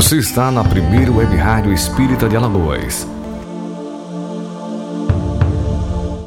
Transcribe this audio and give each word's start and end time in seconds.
Você 0.00 0.16
está 0.18 0.48
na 0.52 0.62
primeira 0.62 1.10
web 1.10 1.34
rádio 1.34 1.72
espírita 1.72 2.28
de 2.28 2.36
Alagoas. 2.36 3.04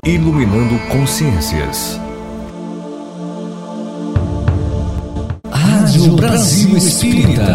Iluminando 0.05 0.77
consciências. 0.89 1.97
Rádio 5.49 6.17
Brasil 6.17 6.75
Espírita. 6.75 7.45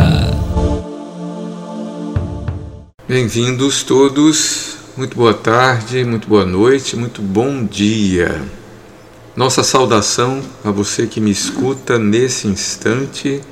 Bem-vindos 3.06 3.82
todos, 3.82 4.78
muito 4.96 5.14
boa 5.18 5.34
tarde, 5.34 6.02
muito 6.02 6.26
boa 6.26 6.46
noite, 6.46 6.96
muito 6.96 7.20
bom 7.20 7.62
dia. 7.62 8.42
Nossa 9.36 9.62
saudação 9.62 10.42
a 10.64 10.70
você 10.70 11.06
que 11.06 11.20
me 11.20 11.30
escuta 11.30 11.98
nesse 11.98 12.48
instante. 12.48 13.42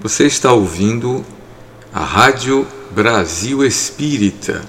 Você 0.00 0.26
está 0.26 0.52
ouvindo 0.52 1.24
a 1.94 2.02
Rádio 2.02 2.66
Brasil 2.90 3.64
Espírita. 3.64 4.64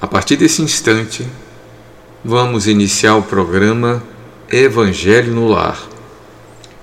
A 0.00 0.08
partir 0.08 0.34
desse 0.34 0.60
instante, 0.60 1.24
vamos 2.24 2.66
iniciar 2.66 3.14
o 3.14 3.22
programa 3.22 4.02
Evangelho 4.50 5.32
no 5.32 5.46
Lar. 5.46 5.80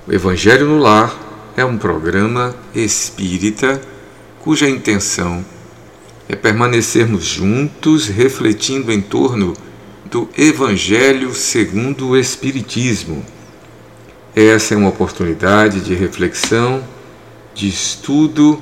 O 0.07 0.13
Evangelho 0.13 0.65
no 0.65 0.79
Lar 0.79 1.13
é 1.57 1.65
um 1.65 1.77
programa 1.77 2.55
espírita 2.73 3.81
cuja 4.39 4.69
intenção 4.69 5.43
é 6.29 6.35
permanecermos 6.35 7.25
juntos 7.25 8.07
refletindo 8.07 8.93
em 8.93 9.01
torno 9.01 9.53
do 10.05 10.29
Evangelho 10.37 11.35
segundo 11.35 12.11
o 12.11 12.17
Espiritismo. 12.17 13.25
Essa 14.33 14.73
é 14.73 14.77
uma 14.77 14.89
oportunidade 14.89 15.81
de 15.81 15.93
reflexão, 15.93 16.81
de 17.53 17.67
estudo 17.67 18.61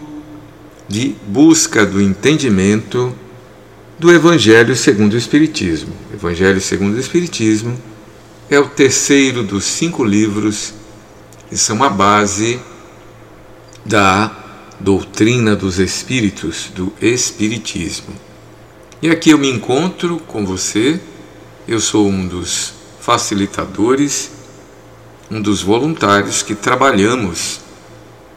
de 0.93 1.15
busca 1.27 1.87
do 1.87 1.99
entendimento 1.99 3.15
do 3.97 4.11
Evangelho 4.11 4.75
segundo 4.75 5.13
o 5.13 5.17
Espiritismo. 5.17 5.91
Evangelho 6.13 6.61
segundo 6.61 6.93
o 6.93 6.99
Espiritismo 6.99 7.75
é 8.47 8.59
o 8.59 8.69
terceiro 8.69 9.41
dos 9.41 9.63
cinco 9.63 10.03
livros 10.03 10.71
que 11.49 11.57
são 11.57 11.83
a 11.83 11.89
base 11.89 12.59
da 13.83 14.37
doutrina 14.79 15.55
dos 15.55 15.79
Espíritos, 15.79 16.69
do 16.75 16.93
Espiritismo. 17.01 18.13
E 19.01 19.09
aqui 19.09 19.31
eu 19.31 19.39
me 19.39 19.49
encontro 19.49 20.19
com 20.27 20.45
você, 20.45 20.99
eu 21.67 21.79
sou 21.79 22.07
um 22.07 22.27
dos 22.27 22.71
facilitadores, 23.01 24.29
um 25.31 25.41
dos 25.41 25.63
voluntários 25.63 26.43
que 26.43 26.53
trabalhamos 26.53 27.61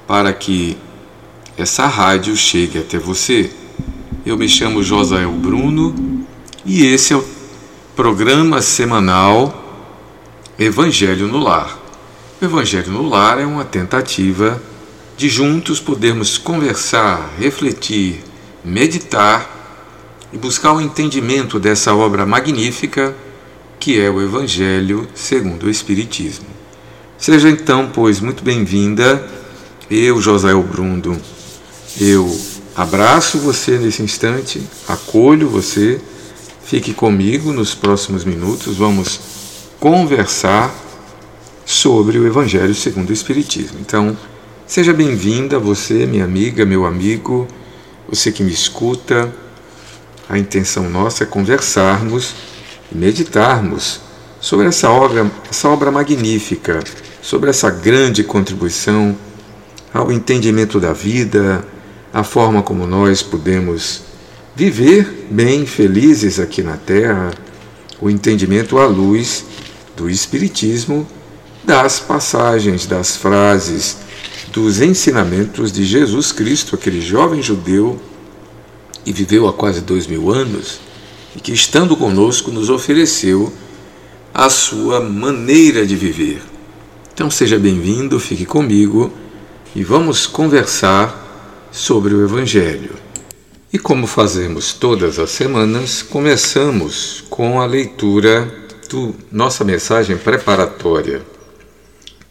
para 0.06 0.32
que 0.32 0.78
essa 1.56 1.86
rádio 1.86 2.36
chegue 2.36 2.78
até 2.78 2.98
você. 2.98 3.50
Eu 4.24 4.36
me 4.36 4.48
chamo 4.48 4.82
Josael 4.82 5.32
Bruno 5.32 6.26
e 6.64 6.84
esse 6.84 7.14
é 7.14 7.16
o 7.16 7.24
programa 7.94 8.60
semanal 8.60 9.88
Evangelho 10.58 11.26
no 11.28 11.38
Lar. 11.38 11.78
O 12.40 12.44
Evangelho 12.44 12.92
no 12.92 13.08
Lar 13.08 13.38
é 13.38 13.46
uma 13.46 13.64
tentativa 13.64 14.60
de 15.16 15.30
juntos 15.30 15.80
podermos 15.80 16.36
conversar, 16.36 17.34
refletir, 17.38 18.22
meditar 18.62 20.28
e 20.30 20.36
buscar 20.36 20.74
o 20.74 20.80
entendimento 20.80 21.58
dessa 21.58 21.94
obra 21.94 22.26
magnífica 22.26 23.16
que 23.80 23.98
é 23.98 24.10
o 24.10 24.20
Evangelho 24.20 25.08
segundo 25.14 25.64
o 25.64 25.70
Espiritismo. 25.70 26.46
Seja 27.16 27.48
então, 27.48 27.90
pois, 27.94 28.20
muito 28.20 28.44
bem-vinda, 28.44 29.26
eu, 29.90 30.20
Josael 30.20 30.62
Bruno 30.62 31.16
eu 32.00 32.38
abraço 32.74 33.38
você 33.38 33.78
nesse 33.78 34.02
instante, 34.02 34.62
acolho 34.86 35.48
você, 35.48 36.00
fique 36.64 36.92
comigo 36.92 37.52
nos 37.52 37.74
próximos 37.74 38.24
minutos, 38.24 38.76
vamos 38.76 39.18
conversar 39.80 40.74
sobre 41.64 42.18
o 42.18 42.26
Evangelho 42.26 42.74
segundo 42.74 43.10
o 43.10 43.12
Espiritismo. 43.12 43.78
Então, 43.80 44.16
seja 44.66 44.92
bem-vinda 44.92 45.58
você, 45.58 46.06
minha 46.06 46.24
amiga, 46.24 46.66
meu 46.66 46.84
amigo, 46.84 47.48
você 48.08 48.30
que 48.30 48.42
me 48.42 48.52
escuta. 48.52 49.32
A 50.28 50.36
intenção 50.38 50.90
nossa 50.90 51.22
é 51.22 51.26
conversarmos 51.26 52.34
e 52.92 52.96
meditarmos 52.96 54.00
sobre 54.40 54.66
essa 54.66 54.90
obra, 54.90 55.30
essa 55.48 55.68
obra 55.68 55.90
magnífica, 55.90 56.80
sobre 57.22 57.48
essa 57.48 57.70
grande 57.70 58.22
contribuição 58.22 59.16
ao 59.94 60.12
entendimento 60.12 60.78
da 60.78 60.92
vida, 60.92 61.64
a 62.16 62.24
forma 62.24 62.62
como 62.62 62.86
nós 62.86 63.22
podemos 63.22 64.00
viver 64.54 65.26
bem, 65.30 65.66
felizes 65.66 66.40
aqui 66.40 66.62
na 66.62 66.78
Terra, 66.78 67.30
o 68.00 68.08
entendimento 68.08 68.78
à 68.78 68.86
luz 68.86 69.44
do 69.94 70.08
Espiritismo, 70.08 71.06
das 71.62 72.00
passagens, 72.00 72.86
das 72.86 73.16
frases, 73.16 73.98
dos 74.50 74.80
ensinamentos 74.80 75.70
de 75.70 75.84
Jesus 75.84 76.32
Cristo, 76.32 76.74
aquele 76.74 77.02
jovem 77.02 77.42
judeu 77.42 78.00
e 79.04 79.12
viveu 79.12 79.46
há 79.46 79.52
quase 79.52 79.82
dois 79.82 80.06
mil 80.06 80.32
anos 80.32 80.80
e 81.36 81.38
que, 81.38 81.52
estando 81.52 81.94
conosco, 81.98 82.50
nos 82.50 82.70
ofereceu 82.70 83.52
a 84.32 84.48
sua 84.48 85.00
maneira 85.00 85.86
de 85.86 85.94
viver. 85.94 86.40
Então, 87.12 87.30
seja 87.30 87.58
bem-vindo, 87.58 88.18
fique 88.18 88.46
comigo 88.46 89.12
e 89.74 89.84
vamos 89.84 90.26
conversar 90.26 91.25
sobre 91.76 92.14
o 92.14 92.24
Evangelho. 92.24 92.94
E 93.70 93.78
como 93.78 94.06
fazemos 94.06 94.72
todas 94.72 95.18
as 95.18 95.30
semanas, 95.30 96.00
começamos 96.00 97.22
com 97.28 97.60
a 97.60 97.66
leitura 97.66 98.50
do 98.88 99.14
nossa 99.30 99.62
mensagem 99.62 100.16
preparatória. 100.16 101.20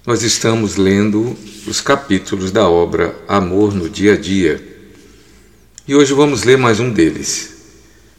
Nós 0.03 0.23
estamos 0.23 0.77
lendo 0.77 1.35
os 1.67 1.79
capítulos 1.79 2.51
da 2.51 2.67
obra 2.67 3.15
Amor 3.27 3.75
no 3.75 3.87
Dia 3.87 4.13
a 4.13 4.17
Dia. 4.17 4.59
E 5.87 5.93
hoje 5.93 6.11
vamos 6.13 6.43
ler 6.43 6.57
mais 6.57 6.79
um 6.79 6.89
deles. 6.89 7.53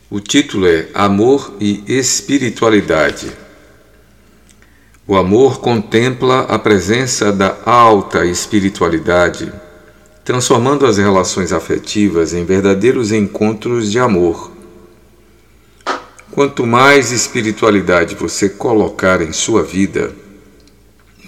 O 0.08 0.20
título 0.20 0.69
é 0.69 0.88
Amor 0.94 1.56
e 1.58 1.82
Espiritualidade. 1.88 3.32
O 5.08 5.16
amor 5.16 5.58
contempla 5.58 6.43
a 6.43 6.56
presença 6.56 7.32
da 7.32 7.56
alta 7.64 8.25
espiritualidade 8.25 9.53
transformando 10.26 10.84
as 10.84 10.98
relações 10.98 11.53
afetivas 11.53 12.34
em 12.34 12.44
verdadeiros 12.44 13.12
encontros 13.12 13.92
de 13.92 14.00
amor. 14.00 14.50
Quanto 16.32 16.66
mais 16.66 17.12
espiritualidade 17.12 18.16
você 18.16 18.48
colocar 18.48 19.22
em 19.22 19.32
sua 19.32 19.62
vida, 19.62 20.12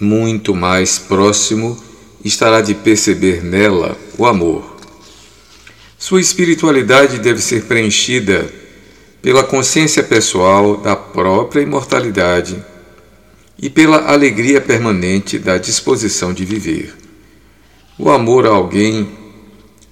muito 0.01 0.53
mais 0.53 0.99
próximo 0.99 1.81
estará 2.25 2.59
de 2.59 2.75
perceber 2.75 3.41
nela 3.41 3.97
o 4.17 4.25
amor. 4.25 4.75
Sua 5.97 6.19
espiritualidade 6.19 7.19
deve 7.19 7.41
ser 7.41 7.63
preenchida 7.63 8.51
pela 9.21 9.45
consciência 9.45 10.03
pessoal 10.03 10.75
da 10.75 10.97
própria 10.97 11.61
imortalidade 11.61 12.61
e 13.57 13.69
pela 13.69 14.11
alegria 14.11 14.59
permanente 14.59 15.39
da 15.39 15.57
disposição 15.57 16.33
de 16.33 16.43
viver. 16.43 17.08
O 18.01 18.09
amor 18.09 18.45
a 18.45 18.49
alguém 18.51 19.09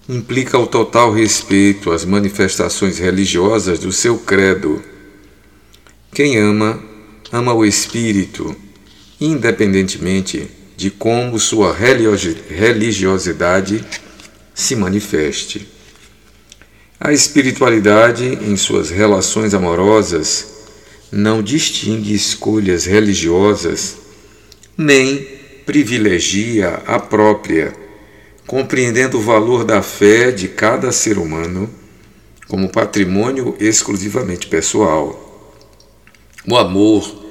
implica 0.07 0.57
o 0.57 0.66
total 0.66 1.12
respeito 1.12 1.91
às 1.91 2.06
manifestações 2.06 3.00
religiosas 3.00 3.79
do 3.79 3.91
seu 3.91 4.18
credo. 4.18 4.81
Quem 6.13 6.38
ama, 6.38 6.81
ama 7.34 7.53
o 7.53 7.66
espírito, 7.66 8.56
independentemente 9.19 10.50
de 10.78 10.90
como 10.90 11.38
sua 11.38 11.75
religiosidade 11.75 13.83
se 14.56 14.74
manifeste. 14.74 15.68
A 16.98 17.12
espiritualidade, 17.12 18.24
em 18.24 18.56
suas 18.56 18.89
relações 18.89 19.53
amorosas, 19.53 20.48
não 21.12 21.44
distingue 21.44 22.13
escolhas 22.13 22.86
religiosas, 22.86 23.98
nem 24.77 25.27
privilegia 25.65 26.81
a 26.88 26.98
própria 27.00 27.86
compreendendo 28.48 29.18
o 29.18 29.22
valor 29.22 29.66
da 29.66 29.82
fé 29.82 30.32
de 30.32 30.48
cada 30.48 30.94
ser 30.94 31.18
humano 31.18 31.70
como 32.48 32.70
patrimônio 32.70 33.54
exclusivamente 33.60 34.48
pessoal. 34.48 35.54
O 36.50 36.56
amor 36.56 37.26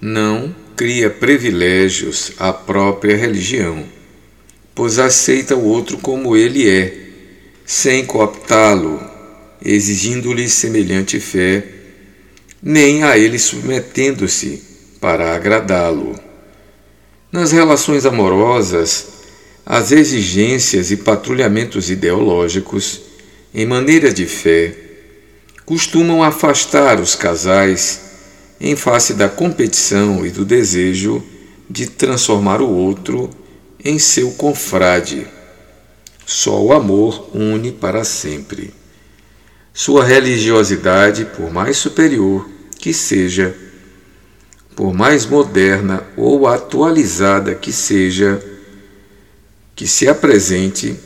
não 0.00 0.56
cria 0.74 1.10
privilégios 1.10 2.32
à 2.38 2.50
própria 2.50 3.14
religião, 3.14 3.84
pois 4.74 4.98
aceita 4.98 5.54
o 5.54 5.64
outro 5.64 5.98
como 5.98 6.34
ele 6.34 6.68
é, 6.68 7.08
sem 7.66 8.06
cooptá-lo, 8.06 8.98
exigindo-lhe 9.62 10.48
semelhante 10.48 11.20
fé, 11.20 11.62
nem 12.62 13.04
a 13.04 13.18
ele 13.18 13.38
submetendo-se 13.38 14.62
para 14.98 15.34
agradá-lo. 15.34 16.18
Nas 17.30 17.52
relações 17.52 18.06
amorosas, 18.06 19.13
as 19.66 19.92
exigências 19.92 20.90
e 20.90 20.96
patrulhamentos 20.96 21.90
ideológicos, 21.90 23.00
em 23.54 23.64
maneira 23.64 24.12
de 24.12 24.26
fé, 24.26 24.74
costumam 25.64 26.22
afastar 26.22 27.00
os 27.00 27.14
casais 27.14 28.00
em 28.60 28.76
face 28.76 29.14
da 29.14 29.28
competição 29.28 30.24
e 30.26 30.30
do 30.30 30.44
desejo 30.44 31.24
de 31.68 31.86
transformar 31.86 32.60
o 32.60 32.68
outro 32.68 33.30
em 33.82 33.98
seu 33.98 34.32
confrade. 34.32 35.26
Só 36.26 36.62
o 36.62 36.72
amor 36.72 37.30
une 37.34 37.72
para 37.72 38.04
sempre. 38.04 38.72
Sua 39.72 40.04
religiosidade, 40.04 41.24
por 41.36 41.52
mais 41.52 41.76
superior 41.76 42.48
que 42.78 42.92
seja, 42.92 43.56
por 44.76 44.92
mais 44.92 45.24
moderna 45.24 46.02
ou 46.16 46.46
atualizada 46.46 47.54
que 47.54 47.72
seja, 47.72 48.53
que 49.74 49.86
se 49.86 50.08
apresente, 50.08 50.96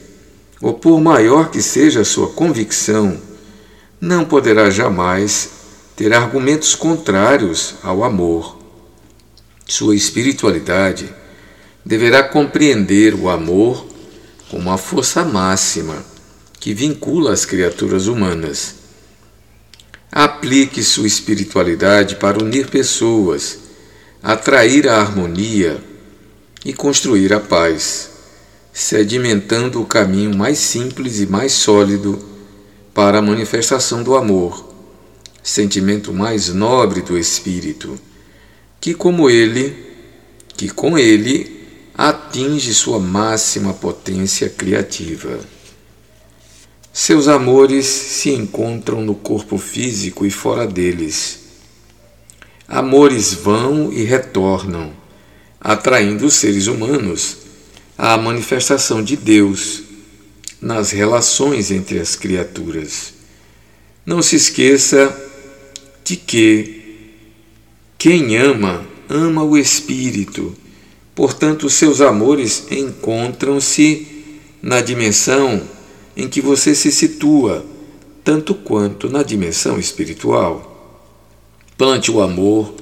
ou 0.60 0.74
por 0.74 1.00
maior 1.00 1.50
que 1.50 1.62
seja 1.62 2.00
a 2.00 2.04
sua 2.04 2.28
convicção, 2.28 3.18
não 4.00 4.24
poderá 4.24 4.70
jamais 4.70 5.50
ter 5.96 6.12
argumentos 6.12 6.74
contrários 6.74 7.76
ao 7.82 8.04
amor. 8.04 8.58
Sua 9.66 9.94
espiritualidade 9.96 11.12
deverá 11.84 12.22
compreender 12.22 13.14
o 13.14 13.28
amor 13.28 13.86
como 14.50 14.70
a 14.70 14.78
força 14.78 15.24
máxima 15.24 16.04
que 16.60 16.74
vincula 16.74 17.32
as 17.32 17.44
criaturas 17.44 18.06
humanas. 18.06 18.74
Aplique 20.10 20.82
sua 20.82 21.06
espiritualidade 21.06 22.16
para 22.16 22.42
unir 22.42 22.68
pessoas, 22.68 23.58
atrair 24.22 24.88
a 24.88 24.98
harmonia 24.98 25.82
e 26.64 26.72
construir 26.72 27.32
a 27.32 27.40
paz 27.40 28.17
sedimentando 28.78 29.82
o 29.82 29.84
caminho 29.84 30.36
mais 30.36 30.56
simples 30.56 31.18
e 31.18 31.26
mais 31.26 31.50
sólido 31.50 32.16
para 32.94 33.18
a 33.18 33.22
manifestação 33.22 34.04
do 34.04 34.14
amor, 34.14 34.72
sentimento 35.42 36.12
mais 36.12 36.54
nobre 36.54 37.02
do 37.02 37.18
espírito, 37.18 37.98
que 38.80 38.94
como 38.94 39.28
ele, 39.28 39.74
que 40.56 40.68
com 40.68 40.96
ele 40.96 41.66
atinge 41.92 42.72
sua 42.72 43.00
máxima 43.00 43.74
potência 43.74 44.48
criativa. 44.48 45.40
Seus 46.92 47.26
amores 47.26 47.84
se 47.84 48.30
encontram 48.30 49.00
no 49.00 49.16
corpo 49.16 49.58
físico 49.58 50.24
e 50.24 50.30
fora 50.30 50.68
deles. 50.68 51.40
Amores 52.68 53.34
vão 53.34 53.92
e 53.92 54.04
retornam, 54.04 54.92
atraindo 55.60 56.26
os 56.26 56.34
seres 56.34 56.68
humanos 56.68 57.47
a 57.98 58.16
manifestação 58.16 59.02
de 59.02 59.16
Deus 59.16 59.82
nas 60.62 60.92
relações 60.92 61.72
entre 61.72 61.98
as 61.98 62.14
criaturas. 62.14 63.12
Não 64.06 64.22
se 64.22 64.36
esqueça 64.36 65.14
de 66.04 66.16
que 66.16 66.78
quem 67.98 68.36
ama, 68.36 68.86
ama 69.08 69.42
o 69.42 69.58
Espírito. 69.58 70.56
Portanto, 71.12 71.68
seus 71.68 72.00
amores 72.00 72.70
encontram-se 72.70 74.06
na 74.62 74.80
dimensão 74.80 75.60
em 76.16 76.28
que 76.28 76.40
você 76.40 76.76
se 76.76 76.92
situa, 76.92 77.66
tanto 78.22 78.54
quanto 78.54 79.08
na 79.10 79.24
dimensão 79.24 79.78
espiritual. 79.78 81.02
Plante 81.76 82.12
o 82.12 82.20
amor 82.20 82.72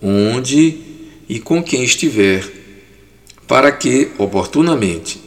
onde 0.00 0.80
e 1.28 1.38
com 1.38 1.62
quem 1.62 1.84
estiver 1.84 2.61
para 3.46 3.70
que, 3.72 4.10
oportunamente, 4.18 5.22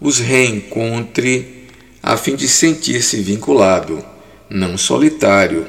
os 0.00 0.18
reencontre 0.18 1.68
a 2.02 2.16
fim 2.16 2.36
de 2.36 2.48
sentir-se 2.48 3.20
vinculado, 3.20 4.04
não 4.48 4.78
solitário 4.78 5.66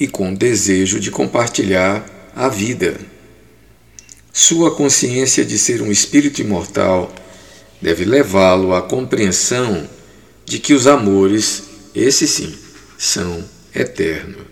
e 0.00 0.06
com 0.06 0.32
desejo 0.32 0.98
de 0.98 1.10
compartilhar 1.10 2.30
a 2.34 2.48
vida. 2.48 2.98
Sua 4.32 4.74
consciência 4.74 5.44
de 5.44 5.58
ser 5.58 5.82
um 5.82 5.90
espírito 5.90 6.40
imortal 6.40 7.12
deve 7.82 8.04
levá-lo 8.04 8.74
à 8.74 8.80
compreensão 8.80 9.88
de 10.44 10.58
que 10.58 10.72
os 10.72 10.86
amores, 10.86 11.64
esses 11.94 12.30
sim, 12.30 12.54
são 12.96 13.44
eternos. 13.74 14.46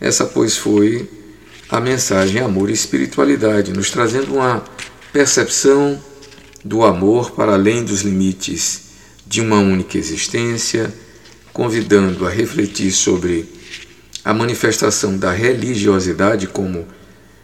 Essa, 0.00 0.24
pois, 0.24 0.56
foi 0.56 1.08
a 1.68 1.80
mensagem 1.80 2.40
Amor 2.40 2.70
e 2.70 2.72
Espiritualidade, 2.72 3.72
nos 3.72 3.90
trazendo 3.90 4.34
uma 4.34 4.64
percepção 5.12 6.00
do 6.64 6.84
amor 6.84 7.32
para 7.32 7.54
além 7.54 7.84
dos 7.84 8.02
limites 8.02 8.90
de 9.26 9.40
uma 9.40 9.58
única 9.58 9.96
existência, 9.96 10.92
convidando 11.52 12.26
a 12.26 12.30
refletir 12.30 12.92
sobre 12.92 13.48
a 14.24 14.34
manifestação 14.34 15.16
da 15.16 15.32
religiosidade 15.32 16.46
como 16.46 16.86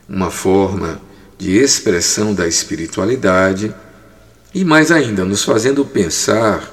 uma 0.09 0.31
forma 0.31 1.01
de 1.39 1.57
expressão 1.57 2.35
da 2.35 2.47
espiritualidade 2.47 3.75
e, 4.55 4.65
mais 4.65 4.91
ainda, 4.91 5.25
nos 5.25 5.43
fazendo 5.43 5.85
pensar 5.85 6.73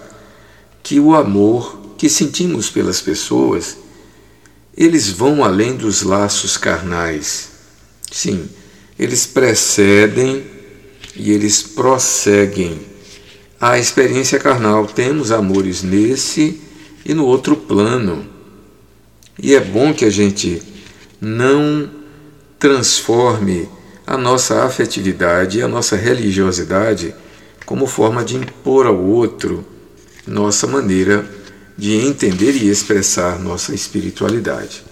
que 0.82 1.00
o 1.00 1.16
amor 1.16 1.96
que 1.98 2.10
sentimos 2.10 2.70
pelas 2.70 3.02
pessoas 3.02 3.78
eles 4.76 5.10
vão 5.10 5.44
além 5.44 5.76
dos 5.76 6.02
laços 6.02 6.58
carnais. 6.58 7.50
Sim, 8.12 8.50
eles 8.98 9.26
precedem 9.26 10.44
e 11.16 11.32
eles 11.32 11.62
prosseguem. 11.62 12.80
A 13.60 13.80
experiência 13.80 14.40
carnal, 14.40 14.86
temos 14.86 15.32
amores 15.32 15.84
nesse 15.84 16.62
e 17.06 17.14
no 17.14 17.26
outro 17.26 17.56
plano. 17.56 18.28
E 19.40 19.54
é 19.54 19.60
bom 19.60 19.94
que 19.94 20.06
a 20.06 20.10
gente 20.10 20.62
não 21.20 21.90
transforme 22.60 23.70
a 24.06 24.18
nossa 24.18 24.64
afetividade 24.64 25.60
e 25.60 25.62
a 25.62 25.68
nossa 25.68 25.96
religiosidade 25.96 27.16
como 27.66 27.88
forma 27.88 28.24
de 28.24 28.36
impor 28.36 28.86
ao 28.86 28.98
outro 28.98 29.66
nossa 30.28 30.68
maneira 30.68 31.26
de 31.78 31.96
entender 31.96 32.52
e 32.52 32.70
expressar 32.70 33.40
nossa 33.40 33.74
espiritualidade. 33.74 34.84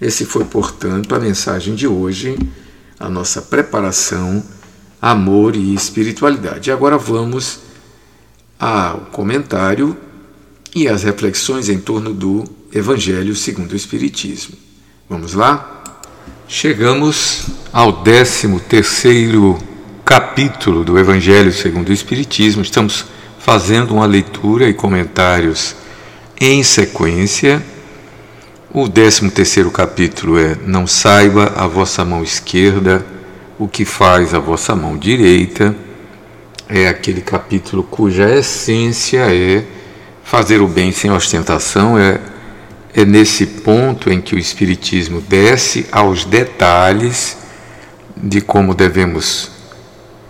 Esse 0.00 0.24
foi, 0.24 0.44
portanto, 0.44 1.14
a 1.14 1.20
mensagem 1.20 1.74
de 1.74 1.86
hoje, 1.86 2.38
a 2.98 3.08
nossa 3.08 3.42
preparação 3.42 4.44
amor 5.00 5.56
e 5.56 5.74
espiritualidade. 5.74 6.70
Agora 6.70 6.96
vamos 6.98 7.60
ao 8.58 9.00
comentário 9.12 9.96
e 10.74 10.88
às 10.88 11.02
reflexões 11.02 11.68
em 11.68 11.78
torno 11.78 12.12
do 12.12 12.44
Evangelho 12.72 13.34
segundo 13.34 13.72
o 13.72 13.76
Espiritismo. 13.76 14.56
Vamos 15.08 15.34
lá? 15.34 15.84
Chegamos 16.48 17.46
ao 17.72 18.04
13 18.04 18.58
terceiro 18.60 19.58
capítulo 20.04 20.84
do 20.84 20.98
Evangelho 20.98 21.52
segundo 21.52 21.88
o 21.88 21.92
Espiritismo. 21.92 22.62
Estamos 22.62 23.04
fazendo 23.38 23.94
uma 23.94 24.06
leitura 24.06 24.68
e 24.68 24.74
comentários 24.74 25.74
em 26.40 26.62
sequência. 26.62 27.64
O 28.72 28.88
13 28.88 29.30
terceiro 29.30 29.70
capítulo 29.70 30.38
é 30.38 30.56
Não 30.66 30.86
saiba 30.86 31.52
a 31.56 31.66
vossa 31.66 32.04
mão 32.04 32.22
esquerda 32.22 33.15
o 33.58 33.66
que 33.66 33.84
faz 33.84 34.34
a 34.34 34.38
vossa 34.38 34.74
mão 34.74 34.96
direita 34.96 35.74
é 36.68 36.88
aquele 36.88 37.20
capítulo 37.20 37.82
cuja 37.82 38.28
essência 38.28 39.32
é 39.34 39.64
fazer 40.24 40.60
o 40.60 40.66
bem 40.66 40.90
sem 40.90 41.10
ostentação, 41.10 41.96
é, 41.96 42.20
é 42.94 43.04
nesse 43.04 43.46
ponto 43.46 44.10
em 44.12 44.20
que 44.20 44.34
o 44.34 44.38
Espiritismo 44.38 45.20
desce 45.20 45.86
aos 45.92 46.24
detalhes 46.24 47.38
de 48.16 48.40
como 48.40 48.74
devemos 48.74 49.50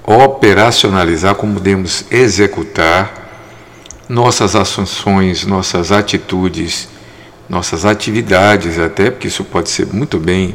operacionalizar, 0.04 1.34
como 1.34 1.58
devemos 1.58 2.04
executar 2.10 3.24
nossas 4.08 4.54
ações, 4.54 5.46
nossas 5.46 5.90
atitudes, 5.90 6.88
nossas 7.48 7.84
atividades, 7.84 8.78
até 8.78 9.10
porque 9.10 9.28
isso 9.28 9.42
pode 9.44 9.70
ser 9.70 9.86
muito 9.86 10.18
bem 10.18 10.54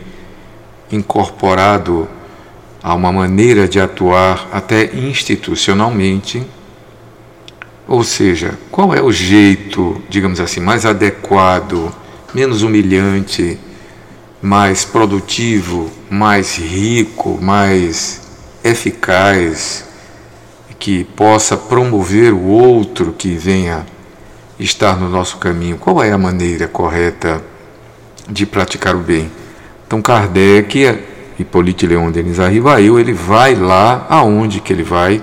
incorporado 0.91 2.07
Há 2.83 2.95
uma 2.95 3.11
maneira 3.11 3.67
de 3.67 3.79
atuar 3.79 4.49
até 4.51 4.95
institucionalmente. 4.95 6.43
Ou 7.87 8.03
seja, 8.03 8.57
qual 8.71 8.93
é 8.93 9.01
o 9.01 9.11
jeito, 9.11 10.01
digamos 10.09 10.39
assim, 10.39 10.59
mais 10.59 10.85
adequado, 10.85 11.93
menos 12.33 12.63
humilhante, 12.63 13.59
mais 14.41 14.83
produtivo, 14.83 15.91
mais 16.09 16.57
rico, 16.57 17.37
mais 17.39 18.21
eficaz, 18.63 19.85
que 20.79 21.03
possa 21.03 21.55
promover 21.55 22.33
o 22.33 22.45
outro 22.45 23.13
que 23.15 23.35
venha 23.35 23.85
estar 24.59 24.99
no 24.99 25.07
nosso 25.07 25.37
caminho? 25.37 25.77
Qual 25.77 26.01
é 26.01 26.11
a 26.11 26.17
maneira 26.17 26.67
correta 26.67 27.43
de 28.27 28.47
praticar 28.47 28.95
o 28.95 28.99
bem? 28.99 29.29
Então, 29.85 30.01
Kardec 30.01 31.10
Hippolyte 31.41 31.85
Leon 31.85 32.11
Denis 32.11 32.39
Arrivail, 32.39 32.99
ele 32.99 33.13
vai 33.13 33.55
lá 33.55 34.05
aonde 34.09 34.59
que 34.59 34.71
ele 34.71 34.83
vai, 34.83 35.21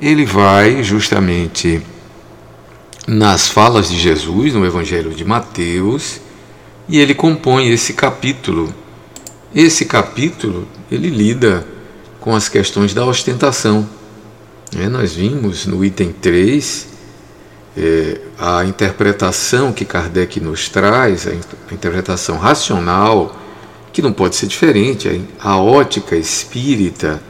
ele 0.00 0.24
vai 0.24 0.82
justamente 0.82 1.82
nas 3.06 3.48
falas 3.48 3.88
de 3.88 3.98
Jesus 3.98 4.54
no 4.54 4.64
Evangelho 4.64 5.10
de 5.10 5.24
Mateus 5.24 6.20
e 6.88 6.98
ele 6.98 7.14
compõe 7.14 7.68
esse 7.68 7.92
capítulo. 7.92 8.72
Esse 9.54 9.84
capítulo 9.84 10.66
ele 10.90 11.08
lida 11.08 11.66
com 12.20 12.34
as 12.34 12.48
questões 12.48 12.94
da 12.94 13.04
ostentação. 13.04 13.88
É, 14.78 14.88
nós 14.88 15.14
vimos 15.14 15.66
no 15.66 15.84
item 15.84 16.12
3 16.12 16.86
é, 17.76 18.20
a 18.38 18.64
interpretação 18.64 19.72
que 19.72 19.84
Kardec 19.84 20.40
nos 20.40 20.68
traz, 20.68 21.26
a 21.26 21.74
interpretação 21.74 22.38
racional, 22.38 23.36
que 23.92 24.00
não 24.00 24.12
pode 24.12 24.36
ser 24.36 24.46
diferente, 24.46 25.22
a 25.38 25.58
ótica 25.58 26.16
espírita, 26.16 27.22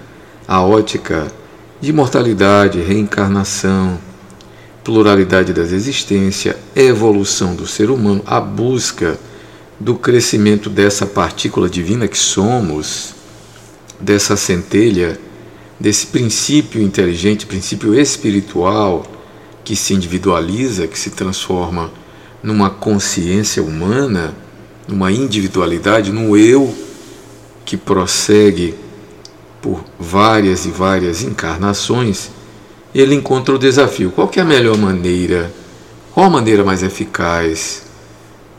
a 0.47 0.63
ótica 0.63 1.27
de 1.81 1.93
mortalidade, 1.93 2.81
reencarnação, 2.81 3.99
pluralidade 4.85 5.53
das 5.53 5.73
existências, 5.73 6.57
evolução 6.75 7.55
do 7.55 7.67
ser 7.67 7.91
humano, 7.91 8.23
a 8.27 8.41
busca 8.41 9.19
do 9.79 9.97
crescimento 9.97 10.71
dessa 10.71 11.07
partícula 11.07 11.69
divina 11.69 12.07
que 12.07 12.19
somos, 12.19 13.15
dessa 13.99 14.37
centelha, 14.37 15.19
desse 15.79 16.07
princípio 16.07 16.81
inteligente, 16.81 17.47
princípio 17.47 17.93
espiritual 17.95 19.05
que 19.65 19.75
se 19.75 19.95
individualiza, 19.95 20.87
que 20.87 20.99
se 20.99 21.11
transforma 21.11 21.91
numa 22.43 22.71
consciência 22.71 23.63
humana, 23.63 24.35
numa 24.89 25.11
individualidade, 25.11 26.13
num 26.13 26.37
eu 26.37 26.75
que 27.65 27.77
prossegue 27.77 28.75
por 29.61 29.85
várias 29.99 30.67
e 30.67 30.71
várias 30.71 31.23
encarnações, 31.23 32.31
ele 32.95 33.15
encontra 33.15 33.55
o 33.55 33.59
desafio. 33.59 34.11
Qual 34.11 34.31
é 34.37 34.41
a 34.41 34.45
melhor 34.45 34.77
maneira? 34.77 35.53
Qual 36.13 36.27
a 36.27 36.31
maneira 36.31 36.65
mais 36.65 36.83
eficaz? 36.83 37.85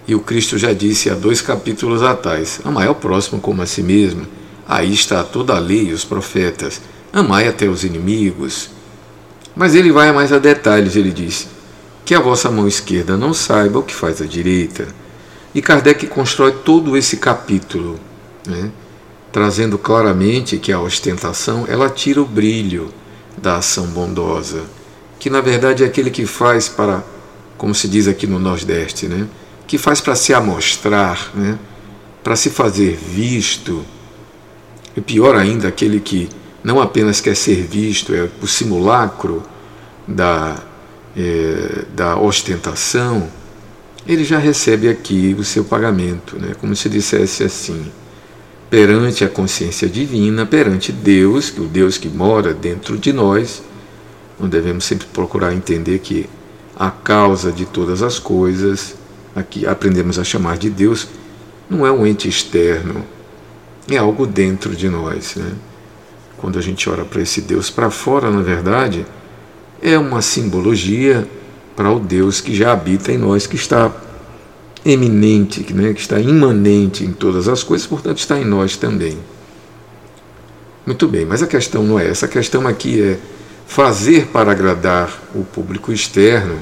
E 0.08 0.16
o 0.16 0.20
Cristo 0.20 0.58
já 0.58 0.74
disse 0.74 1.10
há 1.10 1.14
dois 1.14 1.42
capítulos 1.42 2.02
atrás: 2.02 2.60
Amai 2.64 2.88
ao 2.88 2.96
próximo 2.96 3.40
como 3.40 3.62
a 3.62 3.66
si 3.66 3.84
mesmo. 3.84 4.26
Aí 4.68 4.94
está 4.94 5.24
toda 5.24 5.56
a 5.56 5.60
lei 5.60 5.90
e 5.90 5.94
os 5.94 6.04
profetas. 6.04 6.82
Amai 7.12 7.48
até 7.48 7.68
os 7.68 7.84
inimigos. 7.84 8.70
Mas 9.56 9.76
ele 9.76 9.92
vai 9.92 10.12
mais 10.12 10.34
a 10.34 10.40
detalhes, 10.40 10.96
ele 10.96 11.12
diz: 11.12 11.48
Que 12.04 12.16
a 12.16 12.20
vossa 12.20 12.50
mão 12.50 12.68
esquerda 12.68 13.16
não 13.16 13.34
saiba 13.34 13.80
o 13.80 13.84
que 13.84 13.94
faz 13.94 14.22
a 14.22 14.26
direita. 14.26 14.88
E 15.54 15.62
Kardec 15.62 16.08
constrói 16.08 16.52
todo 16.52 16.98
esse 16.98 17.18
capítulo, 17.18 18.00
né, 18.48 18.72
trazendo 19.32 19.78
claramente 19.78 20.58
que 20.58 20.72
a 20.72 20.80
ostentação 20.80 21.66
ela 21.68 21.90
tira 21.90 22.22
o 22.22 22.26
brilho 22.26 22.92
da 23.38 23.58
ação 23.58 23.86
bondosa, 23.88 24.64
que 25.20 25.30
na 25.30 25.42
verdade 25.42 25.84
é 25.84 25.88
aquele 25.88 26.10
que 26.10 26.26
faz 26.26 26.68
para, 26.68 27.04
como 27.58 27.74
se 27.76 27.88
diz 27.88 28.08
aqui 28.08 28.26
no 28.26 28.40
Nordeste, 28.40 29.08
né, 29.08 29.28
que 29.68 29.78
faz 29.78 30.02
para 30.02 30.16
se 30.16 30.34
amostrar, 30.34 31.32
né, 31.36 31.58
para 32.24 32.36
se 32.36 32.50
fazer 32.50 32.96
visto. 32.96 33.86
E 34.96 35.02
pior 35.02 35.36
ainda, 35.36 35.68
aquele 35.68 36.00
que 36.00 36.30
não 36.64 36.82
apenas 36.82 37.22
quer 37.22 37.36
ser 37.36 37.64
visto, 37.64 38.14
é 38.14 38.28
o 38.42 38.48
simulacro 38.48 39.44
da, 40.08 40.58
é, 41.16 41.86
da 41.96 42.18
ostentação, 42.18 43.30
ele 44.08 44.24
já 44.24 44.38
recebe 44.38 44.90
aqui 44.90 45.36
o 45.38 45.44
seu 45.44 45.64
pagamento, 45.64 46.38
né? 46.38 46.54
como 46.60 46.76
se 46.76 46.90
dissesse 46.90 47.44
assim, 47.44 47.92
perante 48.70 49.24
a 49.24 49.30
consciência 49.30 49.88
divina, 49.88 50.46
perante 50.46 50.92
Deus, 50.92 51.50
que 51.50 51.62
o 51.62 51.66
Deus 51.66 51.98
que 51.98 52.10
mora 52.10 52.54
dentro 52.54 52.98
de 52.98 53.14
nós, 53.14 53.64
não 54.40 54.50
devemos 54.50 54.84
sempre 54.84 55.08
procurar 55.14 55.54
entender 55.54 56.00
que 56.00 56.28
a 56.76 56.90
causa 56.90 57.52
de 57.52 57.66
todas 57.66 58.02
as 58.02 58.20
coisas, 58.20 58.96
aqui 59.36 59.66
aprendemos 59.66 60.18
a 60.18 60.24
chamar 60.24 60.58
de 60.58 60.70
Deus, 60.70 61.08
não 61.70 61.86
é 61.86 61.92
um 61.92 62.06
ente 62.06 62.28
externo, 62.28 63.06
é 63.90 63.98
algo 63.98 64.26
dentro 64.26 64.76
de 64.76 64.90
nós. 64.90 65.36
Né? 65.36 65.54
quando 66.44 66.60
a 66.60 66.62
gente 66.62 66.90
ora 66.90 67.06
para 67.06 67.22
esse 67.22 67.40
Deus 67.40 67.70
para 67.70 67.90
fora, 67.90 68.30
na 68.30 68.42
verdade, 68.42 69.06
é 69.82 69.98
uma 69.98 70.22
simbologia 70.22 71.26
para 71.76 71.92
o 71.92 72.00
Deus 72.00 72.42
que 72.42 72.56
já 72.56 72.72
habita 72.72 73.12
em 73.12 73.18
nós, 73.18 73.48
que 73.48 73.56
está 73.56 73.92
eminente, 74.86 75.74
né, 75.74 75.94
que 75.94 76.02
está 76.02 76.20
imanente 76.20 77.04
em 77.04 77.12
todas 77.12 77.48
as 77.48 77.64
coisas, 77.64 77.88
portanto 77.88 78.18
está 78.18 78.40
em 78.40 78.46
nós 78.46 78.78
também. 78.78 79.18
Muito 80.86 81.08
bem, 81.08 81.26
mas 81.26 81.42
a 81.42 81.48
questão 81.48 81.84
não 81.84 81.98
é 81.98 82.10
essa. 82.10 82.26
A 82.26 82.30
questão 82.30 82.68
aqui 82.68 83.02
é 83.02 83.18
fazer 83.66 84.28
para 84.28 84.52
agradar 84.52 85.10
o 85.34 85.44
público 85.44 85.94
externo 85.94 86.60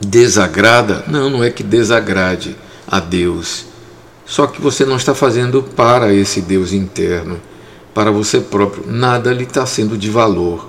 desagrada? 0.00 1.04
Não, 1.06 1.30
não 1.30 1.44
é 1.44 1.50
que 1.50 1.62
desagrade 1.62 2.56
a 2.88 2.98
Deus. 2.98 3.66
Só 4.26 4.46
que 4.46 4.60
você 4.60 4.84
não 4.84 4.96
está 4.96 5.14
fazendo 5.14 5.62
para 5.62 6.12
esse 6.12 6.40
Deus 6.40 6.72
interno 6.72 7.40
para 7.94 8.10
você 8.10 8.40
próprio, 8.40 8.84
nada 8.86 9.32
lhe 9.32 9.44
está 9.44 9.66
sendo 9.66 9.98
de 9.98 10.08
valor. 10.08 10.68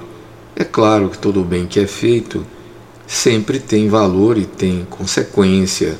É 0.55 0.63
claro 0.63 1.09
que 1.09 1.17
todo 1.17 1.43
bem 1.43 1.65
que 1.65 1.79
é 1.79 1.87
feito 1.87 2.45
sempre 3.11 3.59
tem 3.59 3.89
valor 3.89 4.37
e 4.37 4.45
tem 4.45 4.87
consequência, 4.89 5.97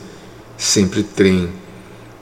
sempre 0.57 1.03
tem 1.03 1.49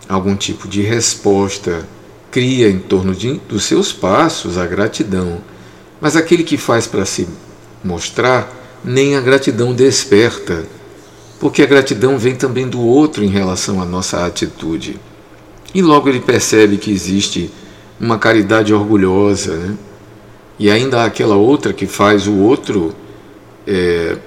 algum 0.10 0.36
tipo 0.36 0.68
de 0.68 0.82
resposta, 0.82 1.88
cria 2.32 2.68
em 2.68 2.80
torno 2.80 3.14
de, 3.14 3.34
dos 3.48 3.66
seus 3.66 3.94
passos 3.94 4.58
a 4.58 4.66
gratidão. 4.66 5.42
Mas 6.02 6.16
aquele 6.16 6.44
que 6.44 6.58
faz 6.58 6.88
para 6.88 7.06
se 7.06 7.28
mostrar, 7.84 8.52
nem 8.84 9.16
a 9.16 9.22
gratidão 9.22 9.76
desperta, 9.76 10.66
porque 11.40 11.62
a 11.62 11.68
gratidão 11.68 12.18
vem 12.18 12.36
também 12.36 12.68
do 12.68 12.82
outro 12.82 13.24
em 13.24 13.30
relação 13.30 13.80
à 13.80 13.86
nossa 13.86 14.26
atitude. 14.26 15.00
E 15.72 15.84
logo 15.84 16.10
ele 16.10 16.20
percebe 16.20 16.78
que 16.78 16.92
existe 16.92 17.52
uma 18.02 18.18
caridade 18.18 18.74
orgulhosa, 18.74 19.56
né? 19.56 19.78
e 20.58 20.68
ainda 20.68 21.04
há 21.04 21.06
aquela 21.06 21.36
outra 21.36 21.74
que 21.74 21.86
faz 21.86 22.26
o 22.26 22.38
outro 22.38 22.96
é, 23.68 24.18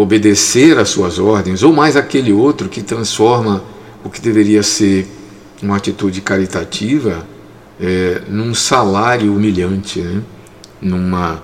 obedecer 0.00 0.78
às 0.78 0.88
suas 0.88 1.18
ordens, 1.18 1.62
ou 1.62 1.72
mais 1.72 1.94
aquele 1.94 2.32
outro 2.32 2.68
que 2.68 2.82
transforma 2.82 3.62
o 4.02 4.08
que 4.08 4.20
deveria 4.20 4.62
ser 4.62 5.06
uma 5.62 5.76
atitude 5.76 6.22
caritativa 6.22 7.26
é, 7.78 8.22
num 8.26 8.54
salário 8.54 9.34
humilhante, 9.34 10.00
né? 10.00 10.22
numa 10.80 11.42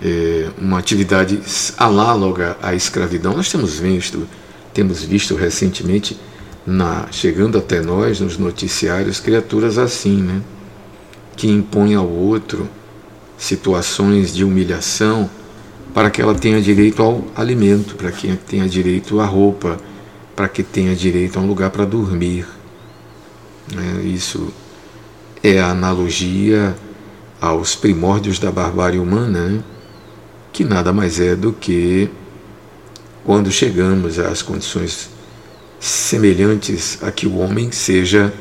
é, 0.00 0.48
uma 0.56 0.78
atividade 0.78 1.40
análoga 1.76 2.56
à 2.62 2.72
escravidão. 2.72 3.36
Nós 3.36 3.50
temos 3.50 3.80
visto, 3.80 4.28
temos 4.72 5.02
visto 5.02 5.34
recentemente 5.34 6.16
na, 6.64 7.08
chegando 7.10 7.58
até 7.58 7.80
nós 7.80 8.20
nos 8.20 8.38
noticiários 8.38 9.18
criaturas 9.18 9.76
assim, 9.76 10.22
né? 10.22 10.40
que 11.36 11.48
impõe 11.48 11.96
ao 11.96 12.08
outro 12.08 12.68
situações 13.36 14.32
de 14.32 14.44
humilhação 14.44 15.28
para 15.98 16.10
que 16.10 16.22
ela 16.22 16.32
tenha 16.32 16.62
direito 16.62 17.02
ao 17.02 17.24
alimento, 17.34 17.96
para 17.96 18.12
que 18.12 18.36
tenha 18.36 18.68
direito 18.68 19.18
à 19.18 19.26
roupa, 19.26 19.76
para 20.36 20.46
que 20.48 20.62
tenha 20.62 20.94
direito 20.94 21.36
a 21.40 21.42
um 21.42 21.46
lugar 21.48 21.70
para 21.70 21.84
dormir. 21.84 22.46
É, 23.76 24.02
isso 24.02 24.54
é 25.42 25.58
a 25.58 25.70
analogia 25.70 26.76
aos 27.40 27.74
primórdios 27.74 28.38
da 28.38 28.52
barbárie 28.52 29.00
humana, 29.00 29.48
né? 29.48 29.64
que 30.52 30.62
nada 30.62 30.92
mais 30.92 31.18
é 31.18 31.34
do 31.34 31.52
que 31.52 32.08
quando 33.24 33.50
chegamos 33.50 34.20
às 34.20 34.40
condições 34.40 35.10
semelhantes 35.80 37.02
a 37.02 37.10
que 37.10 37.26
o 37.26 37.38
homem 37.38 37.72
seja 37.72 38.32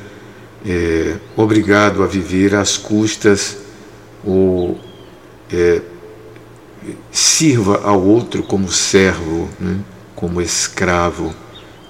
é, 0.63 1.15
obrigado 1.35 2.03
a 2.03 2.05
viver 2.05 2.53
às 2.53 2.77
custas 2.77 3.57
ou 4.23 4.79
é, 5.51 5.81
sirva 7.11 7.81
ao 7.83 8.01
outro 8.01 8.43
como 8.43 8.71
servo, 8.71 9.49
né? 9.59 9.79
como 10.15 10.41
escravo, 10.41 11.33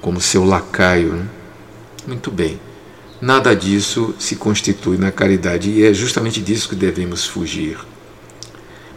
como 0.01 0.21
seu 0.21 0.43
lacaio. 0.43 1.13
Né? 1.13 1.25
Muito 2.07 2.31
bem. 2.31 2.59
Nada 3.19 3.55
disso 3.55 4.13
se 4.19 4.35
constitui 4.35 4.97
na 4.97 5.11
caridade 5.11 5.69
e 5.71 5.85
é 5.85 5.93
justamente 5.93 6.39
disso 6.39 6.69
que 6.69 6.75
devemos 6.75 7.25
fugir. 7.25 7.77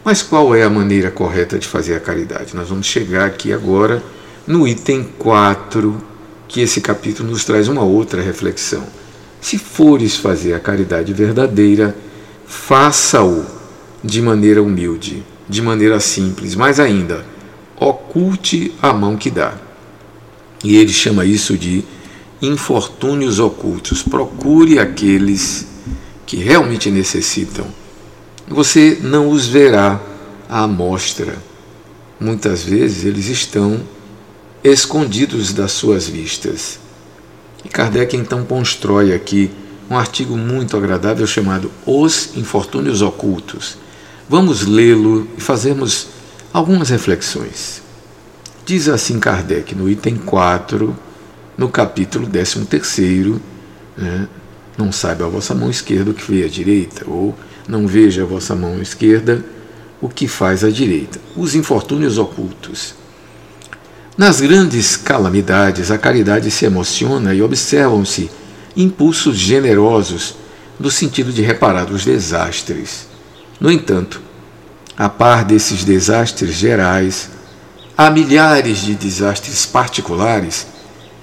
Mas 0.03 0.21
qual 0.21 0.55
é 0.55 0.63
a 0.63 0.69
maneira 0.69 1.11
correta 1.11 1.59
de 1.59 1.67
fazer 1.67 1.95
a 1.95 1.99
caridade? 1.99 2.55
Nós 2.55 2.69
vamos 2.69 2.85
chegar 2.85 3.25
aqui 3.25 3.53
agora 3.53 4.01
no 4.47 4.67
item 4.67 5.03
4, 5.17 6.01
que 6.47 6.61
esse 6.61 6.81
capítulo 6.81 7.29
nos 7.29 7.45
traz 7.45 7.67
uma 7.67 7.83
outra 7.83 8.21
reflexão. 8.21 8.85
Se 9.39 9.57
fores 9.57 10.15
fazer 10.15 10.53
a 10.53 10.59
caridade 10.59 11.13
verdadeira, 11.13 11.95
faça-o 12.45 13.45
de 14.03 14.21
maneira 14.21 14.61
humilde, 14.61 15.23
de 15.51 15.61
maneira 15.61 15.99
simples, 15.99 16.55
mais 16.55 16.79
ainda, 16.79 17.25
oculte 17.77 18.73
a 18.81 18.93
mão 18.93 19.17
que 19.17 19.29
dá. 19.29 19.53
E 20.63 20.77
ele 20.77 20.93
chama 20.93 21.25
isso 21.25 21.57
de 21.57 21.83
infortúnios 22.41 23.37
ocultos. 23.37 24.01
Procure 24.01 24.79
aqueles 24.79 25.67
que 26.25 26.37
realmente 26.37 26.89
necessitam. 26.89 27.67
Você 28.47 28.97
não 29.01 29.29
os 29.29 29.45
verá 29.45 29.99
à 30.47 30.65
mostra. 30.67 31.35
Muitas 32.17 32.63
vezes 32.63 33.03
eles 33.03 33.27
estão 33.27 33.81
escondidos 34.63 35.51
das 35.51 35.73
suas 35.73 36.07
vistas. 36.07 36.79
E 37.65 37.67
Kardec 37.67 38.15
então 38.15 38.45
constrói 38.45 39.13
aqui 39.13 39.51
um 39.89 39.97
artigo 39.97 40.37
muito 40.37 40.77
agradável 40.77 41.27
chamado 41.27 41.69
Os 41.85 42.37
Infortúnios 42.37 43.01
Ocultos. 43.01 43.77
Vamos 44.31 44.65
lê-lo 44.65 45.27
e 45.37 45.41
fazermos 45.41 46.07
algumas 46.53 46.87
reflexões. 46.87 47.81
Diz 48.65 48.87
assim 48.87 49.19
Kardec 49.19 49.75
no 49.75 49.89
item 49.89 50.15
4, 50.15 50.97
no 51.57 51.67
capítulo 51.67 52.25
13, 52.25 53.41
né, 53.97 54.29
não 54.77 54.89
saiba 54.89 55.25
a 55.25 55.27
vossa 55.27 55.53
mão 55.53 55.69
esquerda 55.69 56.11
o 56.11 56.13
que 56.13 56.31
vê 56.31 56.45
a 56.45 56.47
direita, 56.47 57.03
ou 57.09 57.35
não 57.67 57.85
veja 57.85 58.21
a 58.23 58.25
vossa 58.25 58.55
mão 58.55 58.81
esquerda 58.81 59.43
o 59.99 60.07
que 60.07 60.29
faz 60.29 60.63
a 60.63 60.69
direita. 60.69 61.19
Os 61.35 61.53
infortúnios 61.53 62.17
ocultos. 62.17 62.95
Nas 64.17 64.39
grandes 64.39 64.95
calamidades, 64.95 65.91
a 65.91 65.97
caridade 65.97 66.49
se 66.49 66.63
emociona 66.63 67.33
e 67.33 67.41
observam-se 67.41 68.31
impulsos 68.77 69.35
generosos 69.35 70.35
no 70.79 70.89
sentido 70.89 71.33
de 71.33 71.41
reparar 71.41 71.91
os 71.91 72.05
desastres. 72.05 73.10
No 73.61 73.71
entanto, 73.71 74.19
a 74.97 75.07
par 75.07 75.45
desses 75.45 75.83
desastres 75.83 76.55
gerais, 76.55 77.29
há 77.95 78.09
milhares 78.09 78.79
de 78.79 78.95
desastres 78.95 79.67
particulares 79.67 80.65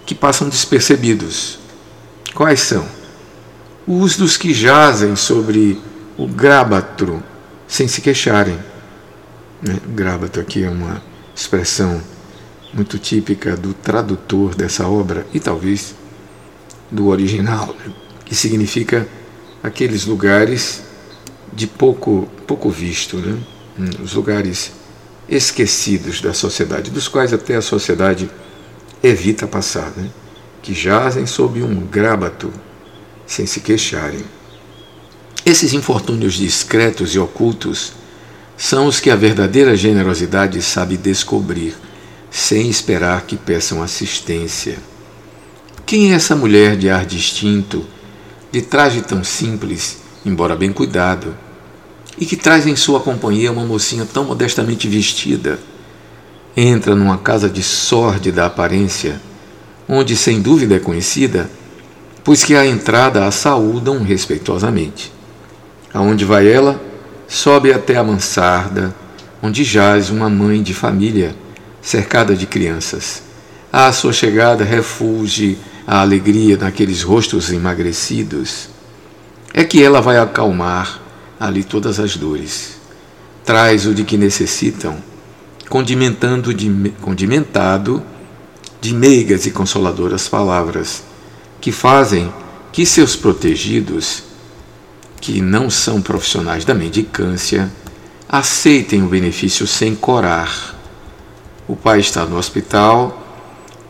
que 0.07 0.15
passam 0.15 0.49
despercebidos. 0.49 1.59
Quais 2.33 2.61
são? 2.61 2.87
Os 3.85 4.17
dos 4.17 4.37
que 4.37 4.55
jazem 4.55 5.17
sobre 5.17 5.81
o 6.17 6.29
grábatro 6.29 7.21
sem 7.67 7.89
se 7.89 8.01
queixarem. 8.01 8.57
Né? 9.61 9.77
Grábato 9.89 10.39
aqui 10.39 10.63
é 10.63 10.71
uma 10.71 11.03
expressão 11.35 12.01
muito 12.73 13.01
típica 13.01 13.57
do 13.57 13.75
tradutor 13.75 14.55
dessa 14.55 14.87
obra 14.87 15.27
e 15.35 15.41
talvez 15.41 15.93
do 16.89 17.09
original, 17.09 17.75
né? 17.85 17.93
que 18.25 18.37
significa 18.37 19.09
aqueles 19.61 20.05
lugares 20.05 20.87
de 21.53 21.67
pouco, 21.67 22.29
pouco 22.47 22.71
visto, 22.71 23.17
né? 23.17 23.39
Hum, 23.79 24.03
os 24.03 24.15
lugares 24.15 24.73
esquecidos 25.29 26.21
da 26.21 26.33
sociedade, 26.33 26.91
dos 26.91 27.07
quais 27.07 27.33
até 27.33 27.57
a 27.57 27.63
sociedade 27.63 28.31
evita 29.03 29.47
passar, 29.47 29.93
né? 29.97 30.09
que 30.63 30.75
jazem 30.75 31.27
sob 31.27 31.63
um 31.63 31.81
grábato 31.81 32.53
sem 33.27 33.47
se 33.47 33.61
queixarem. 33.61 34.25
Esses 35.45 35.73
infortúnios 35.73 36.35
discretos 36.35 37.15
e 37.15 37.19
ocultos 37.19 37.93
são 38.57 38.87
os 38.87 39.01
que 39.01 39.11
a 39.11 39.17
verdadeira 39.17 39.77
generosidade 39.77 40.61
sabe 40.63 40.97
descobrir, 40.97 41.75
sem 42.31 42.69
esperar 42.69 43.23
que 43.23 43.37
peçam 43.37 43.83
assistência. 43.83 44.79
Quem 45.87 46.13
é 46.13 46.17
essa 46.17 46.35
mulher 46.35 46.77
de 46.77 46.91
ar 46.91 47.07
distinto, 47.07 47.87
de 48.51 48.61
traje 48.61 49.01
tão 49.03 49.23
simples, 49.23 49.99
embora 50.25 50.57
bem 50.57 50.73
cuidado, 50.73 51.35
e 52.19 52.27
que 52.27 52.37
traz 52.37 52.67
em 52.67 52.75
sua 52.75 53.01
companhia 53.01 53.53
uma 53.53 53.65
mocinha 53.65 54.05
tão 54.05 54.25
modestamente 54.25 54.89
vestida? 54.89 55.59
Entra 56.57 56.95
numa 56.97 57.19
casa 57.19 57.49
de 57.49 57.63
sórdida 57.63 58.45
aparência, 58.45 59.21
onde 59.89 60.17
sem 60.17 60.41
dúvida 60.41 60.77
é 60.77 60.81
conhecida, 60.81 61.49
pois 62.25 62.45
que 62.45 62.55
à 62.55 62.67
entrada 62.67 63.25
a 63.25 63.31
saúdam 63.31 64.03
respeitosamente. 64.03 65.13
Aonde 65.95 66.25
vai 66.25 66.51
ela? 66.51 66.81
Sobe 67.29 67.73
até 67.73 67.97
a 67.97 68.05
mansarda, 68.05 68.95
onde 69.43 69.63
jaz 69.63 70.11
uma 70.11 70.29
mãe 70.29 70.63
de 70.63 70.75
família, 70.75 71.37
cercada 71.81 72.35
de 72.35 72.47
crianças. 72.47 73.23
À 73.73 73.93
sua 73.93 74.13
chegada, 74.13 74.65
refulge 74.65 75.59
a 75.87 76.01
alegria 76.01 76.57
naqueles 76.57 77.03
rostos 77.03 77.53
emagrecidos, 77.53 78.69
é 79.53 79.65
que 79.65 79.83
ela 79.83 80.01
vai 80.01 80.19
acalmar 80.19 81.01
ali 81.39 81.65
todas 81.65 81.99
as 81.99 82.17
dores. 82.17 82.79
Traz 83.45 83.87
o 83.87 83.95
de 83.95 84.05
que 84.05 84.17
necessitam, 84.17 84.97
condimentando 85.69 86.53
de, 86.53 86.93
condimentado 87.01 88.03
de 88.81 88.95
meigas 88.95 89.47
e 89.47 89.51
consoladoras 89.51 90.29
palavras, 90.29 91.03
que 91.61 91.73
fazem 91.73 92.33
que 92.73 92.87
seus 92.87 93.17
protegidos, 93.17 94.23
que 95.21 95.41
não 95.41 95.69
são 95.69 96.01
profissionais 96.01 96.65
da 96.65 96.75
mendicância, 96.75 97.71
aceitem 98.29 99.03
o 99.03 99.09
benefício 99.09 99.67
sem 99.67 99.95
corar. 99.95 100.77
O 101.67 101.75
pai 101.75 102.01
está 102.01 102.25
no 102.25 102.37
hospital 102.37 103.27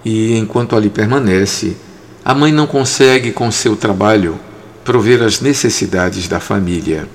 e, 0.04 0.36
enquanto 0.36 0.74
ali 0.74 0.88
permanece, 0.88 1.76
a 2.24 2.34
mãe 2.34 2.52
não 2.52 2.66
consegue, 2.66 3.32
com 3.32 3.50
seu 3.50 3.76
trabalho, 3.76 4.38
prover 4.88 5.22
as 5.22 5.42
necessidades 5.42 6.28
da 6.28 6.40
família. 6.40 7.06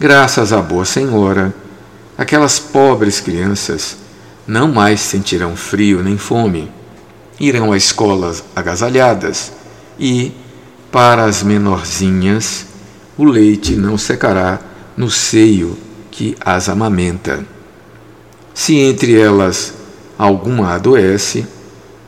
Graças 0.00 0.52
à 0.52 0.60
Boa 0.60 0.84
Senhora, 0.84 1.54
aquelas 2.18 2.58
pobres 2.58 3.20
crianças 3.20 3.96
não 4.48 4.72
mais 4.72 4.98
sentirão 4.98 5.54
frio 5.54 6.02
nem 6.02 6.18
fome, 6.18 6.68
irão 7.38 7.70
à 7.70 7.76
escola 7.76 8.34
agasalhadas 8.56 9.52
e, 9.96 10.32
para 10.90 11.24
as 11.24 11.44
menorzinhas, 11.44 12.66
o 13.16 13.26
leite 13.26 13.76
não 13.76 13.96
secará 13.96 14.58
no 14.96 15.08
seio 15.08 15.78
que 16.10 16.36
as 16.40 16.68
amamenta. 16.68 17.46
Se 18.52 18.76
entre 18.76 19.16
elas 19.16 19.72
alguma 20.18 20.74
adoece, 20.74 21.46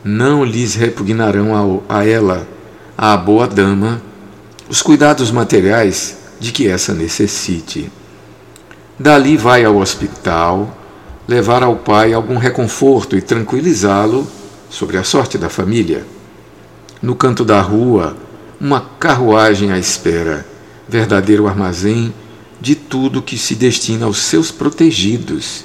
não 0.03 0.43
lhes 0.43 0.75
repugnarão 0.75 1.81
a, 1.87 2.05
ela, 2.05 2.45
a 2.97 3.15
boa 3.15 3.47
dama, 3.47 4.01
os 4.75 4.81
cuidados 4.81 5.31
materiais 5.31 6.17
de 6.37 6.51
que 6.51 6.67
essa 6.67 6.93
necessite. 6.93 7.89
Dali 8.99 9.37
vai 9.37 9.63
ao 9.63 9.77
hospital, 9.77 10.77
levar 11.25 11.63
ao 11.63 11.77
pai 11.77 12.11
algum 12.11 12.37
reconforto 12.37 13.15
e 13.15 13.21
tranquilizá-lo 13.21 14.27
sobre 14.69 14.97
a 14.97 15.03
sorte 15.05 15.37
da 15.37 15.47
família. 15.47 16.05
No 17.01 17.15
canto 17.15 17.45
da 17.45 17.61
rua, 17.61 18.17
uma 18.59 18.81
carruagem 18.99 19.71
à 19.71 19.79
espera, 19.79 20.45
verdadeiro 20.89 21.47
armazém 21.47 22.13
de 22.59 22.75
tudo 22.75 23.21
que 23.21 23.37
se 23.37 23.55
destina 23.55 24.05
aos 24.05 24.17
seus 24.17 24.51
protegidos 24.51 25.63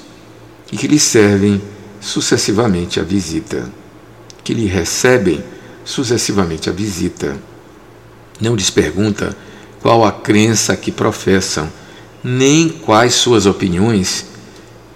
e 0.71 0.77
que 0.77 0.87
lhe 0.87 0.99
servem 0.99 1.61
sucessivamente 1.99 2.97
a 2.97 3.03
visita 3.03 3.69
que 4.41 4.53
lhe 4.53 4.67
recebem 4.67 5.43
sucessivamente 5.83 6.69
a 6.69 6.73
visita. 6.73 7.50
Não 8.41 8.55
lhes 8.55 8.71
pergunta 8.71 9.37
qual 9.81 10.03
a 10.03 10.11
crença 10.11 10.75
que 10.75 10.91
professam, 10.91 11.71
nem 12.23 12.69
quais 12.69 13.13
suas 13.13 13.45
opiniões, 13.45 14.25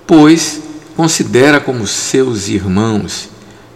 pois 0.07 0.61
considera 0.95 1.59
como 1.59 1.85
seus 1.85 2.47
irmãos 2.47 3.29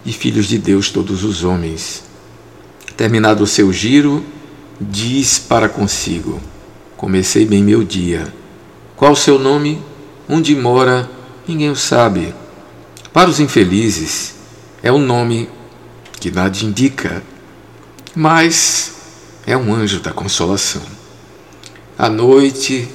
e 0.03 0.11
filhos 0.11 0.47
de 0.47 0.57
Deus 0.57 0.89
todos 0.89 1.23
os 1.23 1.43
homens. 1.43 2.03
Terminado 2.97 3.43
o 3.43 3.47
seu 3.47 3.71
giro, 3.71 4.25
diz 4.81 5.37
para 5.37 5.69
consigo: 5.69 6.41
Comecei 6.97 7.45
bem 7.45 7.63
meu 7.63 7.83
dia. 7.83 8.33
Qual 8.95 9.13
o 9.13 9.15
seu 9.15 9.37
nome? 9.37 9.81
Onde 10.27 10.55
mora? 10.55 11.09
Ninguém 11.47 11.69
o 11.69 11.75
sabe. 11.75 12.33
Para 13.13 13.29
os 13.29 13.39
infelizes, 13.39 14.35
é 14.83 14.91
o 14.91 14.97
nome 14.97 15.49
que 16.19 16.29
nada 16.29 16.57
indica, 16.63 17.23
mas 18.13 18.98
é 19.49 19.57
um 19.57 19.73
anjo 19.73 19.99
da 19.99 20.11
consolação. 20.11 20.83
À 21.97 22.07
noite, 22.07 22.87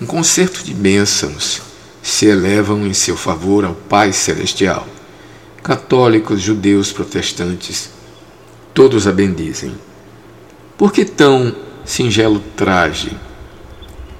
um 0.00 0.06
concerto 0.06 0.64
de 0.64 0.74
bênçãos 0.74 1.62
se 2.02 2.26
elevam 2.26 2.84
em 2.86 2.92
seu 2.92 3.16
favor 3.16 3.64
ao 3.64 3.74
Pai 3.74 4.12
Celestial. 4.12 4.86
Católicos, 5.62 6.40
judeus, 6.40 6.90
protestantes, 6.90 7.90
todos 8.74 9.06
a 9.06 9.12
bendizem. 9.12 9.74
Por 10.76 10.92
que 10.92 11.04
tão 11.04 11.54
singelo 11.84 12.42
traje? 12.56 13.16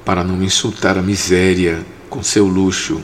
Para 0.04 0.22
não 0.22 0.40
insultar 0.42 0.96
a 0.96 1.02
miséria 1.02 1.84
com 2.08 2.22
seu 2.22 2.46
luxo. 2.46 3.02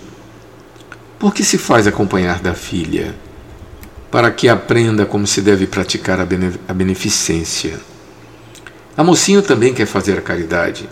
Por 1.18 1.34
que 1.34 1.42
se 1.42 1.58
faz 1.58 1.88
acompanhar 1.88 2.38
da 2.38 2.54
filha? 2.54 3.14
para 4.10 4.30
que 4.30 4.48
aprenda 4.48 5.04
como 5.04 5.26
se 5.26 5.42
deve 5.42 5.66
praticar 5.66 6.18
a 6.20 6.72
beneficência. 6.72 7.78
A 8.98 9.04
mocinha 9.04 9.40
também 9.40 9.72
quer 9.72 9.86
fazer 9.86 10.18
a 10.18 10.20
caridade. 10.20 10.88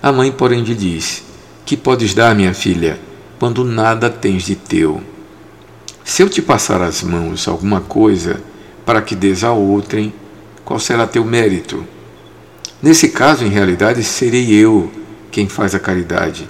A 0.00 0.12
mãe, 0.12 0.30
porém, 0.30 0.62
lhe 0.62 0.72
diz: 0.72 1.24
Que 1.66 1.76
podes 1.76 2.14
dar, 2.14 2.32
minha 2.32 2.54
filha, 2.54 2.96
quando 3.40 3.64
nada 3.64 4.08
tens 4.08 4.44
de 4.44 4.54
teu? 4.54 5.02
Se 6.04 6.22
eu 6.22 6.28
te 6.28 6.40
passar 6.40 6.80
as 6.80 7.02
mãos 7.02 7.48
alguma 7.48 7.80
coisa 7.80 8.40
para 8.86 9.02
que 9.02 9.16
des 9.16 9.42
a 9.42 9.50
outrem, 9.50 10.14
qual 10.64 10.78
será 10.78 11.08
teu 11.08 11.24
mérito? 11.24 11.84
Nesse 12.80 13.08
caso, 13.08 13.44
em 13.44 13.48
realidade, 13.48 14.04
serei 14.04 14.54
eu 14.54 14.88
quem 15.32 15.48
faz 15.48 15.74
a 15.74 15.80
caridade, 15.80 16.48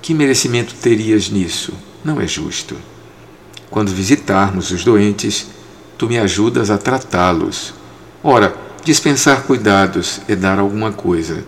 Que 0.00 0.14
merecimento 0.14 0.72
terias 0.72 1.28
nisso? 1.28 1.74
Não 2.02 2.18
é 2.18 2.26
justo. 2.26 2.74
Quando 3.70 3.90
visitarmos 3.90 4.70
os 4.70 4.84
doentes, 4.84 5.48
tu 5.98 6.08
me 6.08 6.18
ajudas 6.18 6.70
a 6.70 6.78
tratá-los. 6.78 7.74
Ora, 8.24 8.69
dispensar 8.84 9.42
cuidados 9.42 10.20
é 10.28 10.34
dar 10.34 10.58
alguma 10.58 10.92
coisa. 10.92 11.44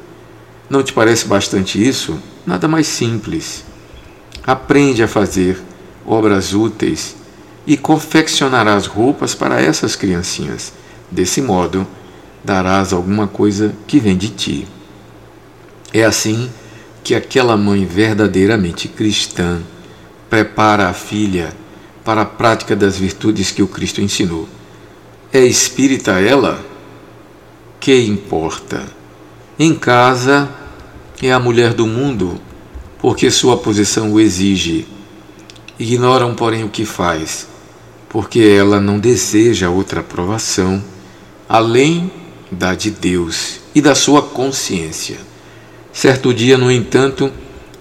Não 0.68 0.82
te 0.82 0.92
parece 0.92 1.26
bastante 1.26 1.86
isso? 1.86 2.18
Nada 2.46 2.66
mais 2.66 2.86
simples. 2.86 3.64
Aprende 4.44 5.02
a 5.02 5.08
fazer 5.08 5.60
obras 6.06 6.52
úteis 6.52 7.14
e 7.66 7.76
confeccionarás 7.76 8.86
roupas 8.86 9.34
para 9.34 9.60
essas 9.60 9.94
criancinhas. 9.94 10.72
Desse 11.10 11.40
modo, 11.40 11.86
darás 12.42 12.92
alguma 12.92 13.26
coisa 13.28 13.74
que 13.86 14.00
vem 14.00 14.16
de 14.16 14.30
ti. 14.30 14.68
É 15.92 16.04
assim 16.04 16.50
que 17.04 17.14
aquela 17.14 17.56
mãe 17.56 17.84
verdadeiramente 17.84 18.88
cristã 18.88 19.60
prepara 20.30 20.88
a 20.88 20.94
filha 20.94 21.52
para 22.04 22.22
a 22.22 22.26
prática 22.26 22.74
das 22.74 22.96
virtudes 22.96 23.50
que 23.50 23.62
o 23.62 23.68
Cristo 23.68 24.00
ensinou. 24.00 24.48
É 25.32 25.44
espírita 25.44 26.20
ela? 26.20 26.71
Que 27.82 28.00
importa? 28.04 28.80
Em 29.58 29.74
casa 29.74 30.48
é 31.20 31.32
a 31.32 31.40
mulher 31.40 31.74
do 31.74 31.84
mundo, 31.84 32.40
porque 33.00 33.28
sua 33.28 33.56
posição 33.56 34.12
o 34.12 34.20
exige. 34.20 34.86
Ignoram, 35.80 36.32
porém, 36.32 36.62
o 36.62 36.68
que 36.68 36.84
faz, 36.84 37.48
porque 38.08 38.38
ela 38.38 38.80
não 38.80 39.00
deseja 39.00 39.68
outra 39.68 39.98
aprovação 39.98 40.80
além 41.48 42.08
da 42.52 42.72
de 42.76 42.88
Deus 42.88 43.58
e 43.74 43.80
da 43.80 43.96
sua 43.96 44.22
consciência. 44.22 45.18
Certo 45.92 46.32
dia, 46.32 46.56
no 46.56 46.70
entanto, 46.70 47.32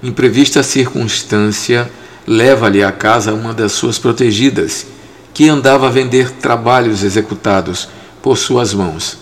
imprevista 0.02 0.64
circunstância 0.64 1.92
leva-lhe 2.26 2.84
à 2.84 2.92
casa 2.92 3.36
uma 3.36 3.54
das 3.54 3.74
suas 3.74 4.00
protegidas, 4.00 4.88
que 5.32 5.48
andava 5.48 5.86
a 5.86 5.92
vender 5.92 6.32
trabalhos 6.32 7.04
executados 7.04 7.88
por 8.20 8.36
suas 8.36 8.74
mãos. 8.74 9.22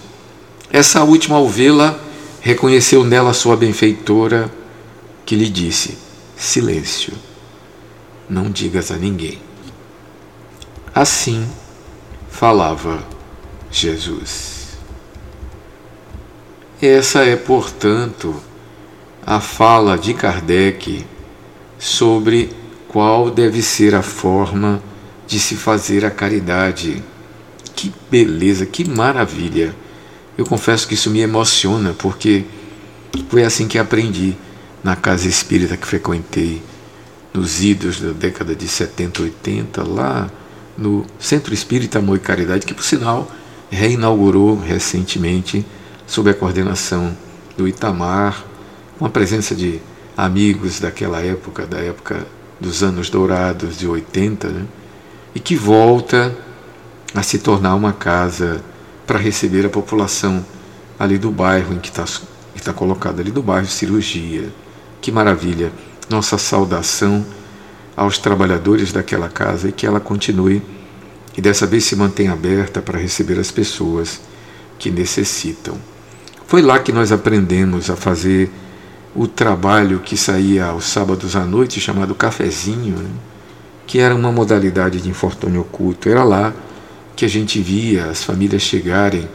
Essa 0.71 1.03
última 1.03 1.37
ao 1.37 1.47
vê-la, 1.47 1.99
reconheceu 2.41 3.03
nela 3.03 3.33
sua 3.33 3.57
benfeitora, 3.57 4.51
que 5.25 5.35
lhe 5.35 5.49
disse: 5.49 5.97
Silêncio, 6.37 7.13
não 8.29 8.51
digas 8.51 8.91
a 8.91 8.95
ninguém. 8.95 9.39
Assim 10.93 11.47
falava 12.29 13.03
Jesus. 13.71 14.77
Essa 16.81 17.25
é, 17.25 17.35
portanto, 17.35 18.35
a 19.25 19.39
fala 19.39 19.97
de 19.97 20.13
Kardec 20.13 21.05
sobre 21.77 22.51
qual 22.87 23.29
deve 23.29 23.61
ser 23.61 23.93
a 23.93 24.01
forma 24.01 24.81
de 25.27 25.39
se 25.39 25.55
fazer 25.55 26.05
a 26.05 26.11
caridade. 26.11 27.03
Que 27.75 27.93
beleza, 28.09 28.65
que 28.65 28.87
maravilha! 28.89 29.75
Eu 30.39 30.45
confesso 30.45 30.87
que 30.87 30.93
isso 30.93 31.09
me 31.09 31.19
emociona, 31.19 31.93
porque 31.97 32.45
foi 33.27 33.43
assim 33.43 33.67
que 33.67 33.77
aprendi 33.77 34.37
na 34.81 34.95
casa 34.95 35.27
espírita 35.27 35.75
que 35.75 35.85
frequentei, 35.85 36.63
nos 37.33 37.61
idos 37.61 37.99
da 37.99 38.13
década 38.13 38.55
de 38.55 38.65
70, 38.65 39.21
80, 39.21 39.83
lá 39.83 40.31
no 40.77 41.05
Centro 41.19 41.53
Espírita 41.53 41.99
Amor 41.99 42.15
e 42.15 42.19
Caridade, 42.21 42.65
que 42.65 42.73
por 42.73 42.85
sinal 42.85 43.29
reinaugurou 43.69 44.57
recentemente 44.57 45.65
sob 46.07 46.29
a 46.29 46.33
coordenação 46.33 47.17
do 47.57 47.67
Itamar, 47.67 48.41
com 48.97 49.05
a 49.05 49.09
presença 49.09 49.53
de 49.53 49.81
amigos 50.15 50.79
daquela 50.79 51.19
época, 51.19 51.67
da 51.67 51.79
época 51.79 52.25
dos 52.61 52.81
anos 52.81 53.09
dourados 53.09 53.77
de 53.77 53.85
80, 53.85 54.47
né? 54.47 54.65
e 55.35 55.39
que 55.41 55.57
volta 55.57 56.33
a 57.13 57.21
se 57.23 57.39
tornar 57.39 57.75
uma 57.75 57.91
casa 57.91 58.63
para 59.09 59.17
receber 59.17 59.65
a 59.65 59.69
população 59.69 60.45
ali 60.99 61.17
do 61.17 61.31
bairro 61.31 61.73
em 61.73 61.79
que 61.79 61.89
está 61.89 62.05
tá 62.63 62.71
colocada 62.71 63.23
ali 63.23 63.31
do 63.31 63.41
bairro 63.41 63.65
Cirurgia. 63.65 64.53
Que 65.01 65.11
maravilha! 65.11 65.71
Nossa 66.07 66.37
saudação 66.37 67.25
aos 67.97 68.19
trabalhadores 68.19 68.91
daquela 68.93 69.27
casa 69.27 69.69
e 69.69 69.71
que 69.71 69.87
ela 69.87 69.99
continue 69.99 70.61
e 71.35 71.41
dessa 71.41 71.65
vez 71.65 71.85
se 71.85 71.95
mantenha 71.95 72.33
aberta 72.33 72.83
para 72.83 72.99
receber 72.99 73.39
as 73.39 73.49
pessoas 73.49 74.21
que 74.77 74.91
necessitam. 74.91 75.75
Foi 76.45 76.61
lá 76.61 76.77
que 76.77 76.91
nós 76.91 77.11
aprendemos 77.11 77.89
a 77.89 77.95
fazer 77.95 78.51
o 79.15 79.27
trabalho 79.27 80.01
que 80.01 80.15
saía 80.15 80.67
aos 80.67 80.85
sábados 80.85 81.35
à 81.35 81.43
noite, 81.45 81.81
chamado 81.81 82.13
cafezinho, 82.13 82.95
né? 82.97 83.09
que 83.87 83.97
era 83.97 84.13
uma 84.13 84.31
modalidade 84.31 85.01
de 85.01 85.09
infortúnio 85.09 85.61
oculto. 85.61 86.07
Era 86.07 86.23
lá 86.23 86.53
que 87.19 87.25
a 87.25 87.29
gente 87.29 87.59
via 87.59 88.05
as 88.05 88.23
famílias 88.23 88.61
chegarem 88.61 89.27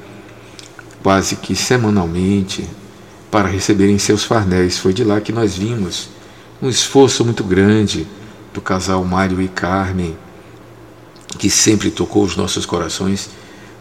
quase 1.02 1.36
que 1.36 1.54
semanalmente 1.54 2.66
para 3.30 3.46
receberem 3.46 3.98
seus 3.98 4.24
farnéis. 4.24 4.78
Foi 4.78 4.94
de 4.94 5.04
lá 5.04 5.20
que 5.20 5.30
nós 5.30 5.54
vimos 5.54 6.08
um 6.62 6.70
esforço 6.70 7.22
muito 7.26 7.44
grande 7.44 8.06
do 8.54 8.60
casal 8.62 9.04
Mário 9.04 9.38
e 9.38 9.48
Carmen, 9.48 10.16
que 11.36 11.50
sempre 11.50 11.90
tocou 11.90 12.24
os 12.24 12.36
nossos 12.36 12.64
corações, 12.64 13.28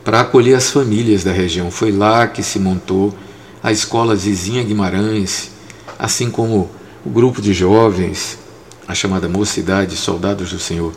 para 0.03 0.19
acolher 0.19 0.55
as 0.55 0.69
famílias 0.69 1.23
da 1.23 1.31
região. 1.31 1.71
Foi 1.71 1.93
lá 1.93 2.27
que 2.27 2.43
se 2.43 2.59
montou 2.59 3.17
a 3.63 3.71
escola 3.71 4.17
Zizinha 4.17 4.65
Guimarães, 4.65 5.49
assim 5.97 6.29
como 6.29 6.69
o 7.05 7.09
grupo 7.09 7.41
de 7.41 7.53
jovens, 7.53 8.37
a 8.85 8.93
chamada 8.93 9.29
Mocidade 9.29 9.95
Soldados 9.95 10.51
do 10.51 10.59
Senhor, 10.59 10.91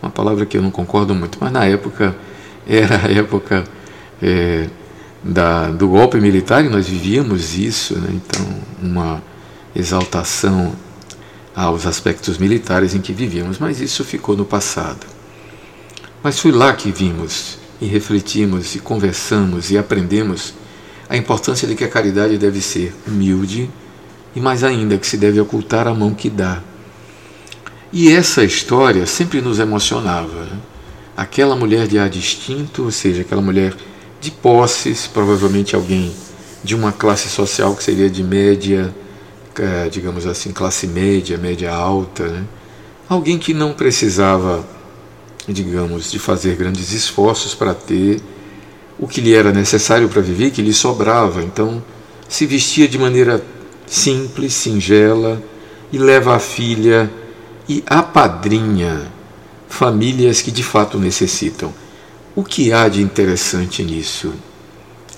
uma 0.00 0.12
palavra 0.12 0.46
que 0.46 0.56
eu 0.56 0.62
não 0.62 0.70
concordo 0.70 1.12
muito, 1.12 1.38
mas 1.40 1.50
na 1.50 1.64
época 1.64 2.16
era 2.66 3.06
a 3.06 3.10
época 3.10 3.64
é, 4.20 4.68
da, 5.22 5.68
do 5.68 5.88
golpe 5.88 6.18
militar 6.18 6.64
e 6.64 6.68
nós 6.68 6.88
vivíamos 6.88 7.56
isso, 7.56 7.98
né? 7.98 8.08
então 8.12 8.46
uma 8.82 9.22
exaltação 9.74 10.74
aos 11.54 11.86
aspectos 11.86 12.38
militares 12.38 12.94
em 12.94 13.00
que 13.00 13.12
vivíamos, 13.12 13.58
mas 13.58 13.80
isso 13.80 14.04
ficou 14.04 14.36
no 14.36 14.44
passado. 14.44 15.06
Mas 16.22 16.38
foi 16.38 16.52
lá 16.52 16.72
que 16.72 16.90
vimos 16.90 17.58
e 17.80 17.86
refletimos 17.86 18.74
e 18.74 18.78
conversamos 18.78 19.70
e 19.70 19.76
aprendemos 19.76 20.54
a 21.08 21.16
importância 21.16 21.68
de 21.68 21.74
que 21.74 21.84
a 21.84 21.88
caridade 21.88 22.38
deve 22.38 22.62
ser 22.62 22.94
humilde, 23.06 23.68
e 24.34 24.40
mais 24.40 24.64
ainda 24.64 24.96
que 24.96 25.06
se 25.06 25.18
deve 25.18 25.38
ocultar 25.40 25.86
a 25.86 25.92
mão 25.92 26.14
que 26.14 26.30
dá. 26.30 26.62
E 27.92 28.10
essa 28.10 28.42
história 28.42 29.04
sempre 29.04 29.42
nos 29.42 29.58
emocionava. 29.58 30.44
Né? 30.44 30.58
Aquela 31.22 31.54
mulher 31.54 31.86
de 31.86 32.00
ar 32.00 32.10
distinto, 32.10 32.82
ou 32.82 32.90
seja, 32.90 33.20
aquela 33.20 33.40
mulher 33.40 33.76
de 34.20 34.28
posses, 34.28 35.06
provavelmente 35.06 35.76
alguém 35.76 36.12
de 36.64 36.74
uma 36.74 36.90
classe 36.90 37.28
social 37.28 37.76
que 37.76 37.84
seria 37.84 38.10
de 38.10 38.24
média, 38.24 38.92
é, 39.56 39.88
digamos 39.88 40.26
assim, 40.26 40.50
classe 40.50 40.84
média, 40.88 41.38
média 41.38 41.72
alta, 41.72 42.26
né? 42.26 42.44
alguém 43.08 43.38
que 43.38 43.54
não 43.54 43.72
precisava, 43.72 44.66
digamos, 45.46 46.10
de 46.10 46.18
fazer 46.18 46.56
grandes 46.56 46.90
esforços 46.90 47.54
para 47.54 47.72
ter 47.72 48.20
o 48.98 49.06
que 49.06 49.20
lhe 49.20 49.32
era 49.32 49.52
necessário 49.52 50.08
para 50.08 50.20
viver, 50.20 50.50
que 50.50 50.60
lhe 50.60 50.72
sobrava. 50.72 51.40
Então, 51.44 51.80
se 52.28 52.46
vestia 52.46 52.88
de 52.88 52.98
maneira 52.98 53.40
simples, 53.86 54.54
singela, 54.54 55.40
e 55.92 55.98
leva 55.98 56.34
a 56.34 56.40
filha 56.40 57.08
e 57.68 57.80
a 57.86 58.02
padrinha 58.02 59.11
famílias 59.72 60.42
que 60.42 60.50
de 60.50 60.62
fato 60.62 60.98
necessitam. 60.98 61.72
O 62.36 62.44
que 62.44 62.72
há 62.72 62.88
de 62.88 63.00
interessante 63.00 63.82
nisso? 63.82 64.34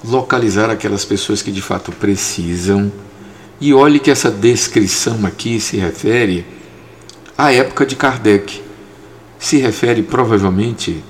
Localizar 0.05 0.71
aquelas 0.71 1.05
pessoas 1.05 1.43
que 1.43 1.51
de 1.51 1.61
fato 1.61 1.90
precisam. 1.90 2.90
E 3.61 3.75
olhe 3.75 3.99
que 3.99 4.11
essa 4.11 4.31
descrição 4.31 5.27
aqui 5.27 5.59
se 5.59 5.77
refere 5.77 6.47
à 7.37 7.53
época 7.53 7.85
de 7.85 7.97
Kardec. 7.97 8.62
Se 9.40 9.59
refere 9.59 10.03
provavelmente 10.03 11.03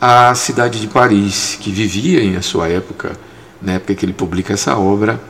à 0.00 0.34
cidade 0.34 0.80
de 0.80 0.88
Paris, 0.88 1.56
que 1.60 1.70
vivia 1.70 2.22
em 2.22 2.40
sua 2.42 2.68
época, 2.68 3.12
na 3.62 3.74
época 3.74 3.94
que 3.94 4.04
ele 4.04 4.12
publica 4.12 4.54
essa 4.54 4.76
obra, 4.76 5.20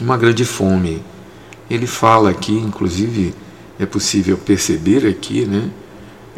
uma 0.00 0.16
grande 0.16 0.44
fome 0.44 1.02
ele 1.70 1.86
fala 1.86 2.30
aqui, 2.30 2.52
inclusive 2.52 3.32
é 3.78 3.86
possível 3.86 4.36
perceber 4.36 5.06
aqui, 5.06 5.44
né? 5.46 5.70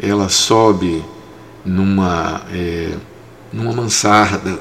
Ela 0.01 0.29
sobe 0.29 1.03
numa 1.65 2.41
é, 2.51 2.95
numa 3.51 3.71
mansarda, 3.71 4.59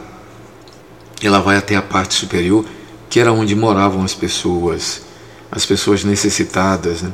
ela 1.22 1.40
vai 1.40 1.56
até 1.56 1.76
a 1.76 1.82
parte 1.82 2.14
superior, 2.14 2.64
que 3.08 3.18
era 3.18 3.32
onde 3.32 3.54
moravam 3.54 4.04
as 4.04 4.14
pessoas, 4.14 5.02
as 5.50 5.64
pessoas 5.64 6.04
necessitadas, 6.04 7.02
né? 7.02 7.12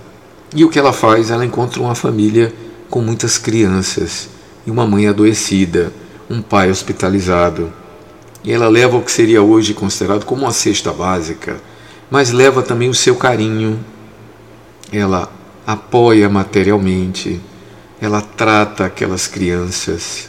E 0.54 0.64
o 0.64 0.70
que 0.70 0.78
ela 0.78 0.92
faz? 0.92 1.30
Ela 1.30 1.44
encontra 1.44 1.80
uma 1.80 1.94
família 1.94 2.52
com 2.88 3.00
muitas 3.00 3.38
crianças 3.38 4.28
e 4.66 4.70
uma 4.70 4.86
mãe 4.86 5.06
adoecida, 5.06 5.92
um 6.28 6.40
pai 6.40 6.70
hospitalizado. 6.70 7.72
E 8.42 8.52
ela 8.52 8.68
leva 8.68 8.96
o 8.96 9.02
que 9.02 9.12
seria 9.12 9.42
hoje 9.42 9.74
considerado 9.74 10.24
como 10.24 10.42
uma 10.42 10.52
cesta 10.52 10.92
básica 10.92 11.60
mas 12.10 12.30
leva 12.30 12.62
também 12.62 12.88
o 12.88 12.94
seu 12.94 13.16
carinho. 13.16 13.78
Ela 14.92 15.30
apoia 15.66 16.28
materialmente, 16.28 17.40
ela 18.00 18.20
trata 18.20 18.86
aquelas 18.86 19.26
crianças. 19.26 20.28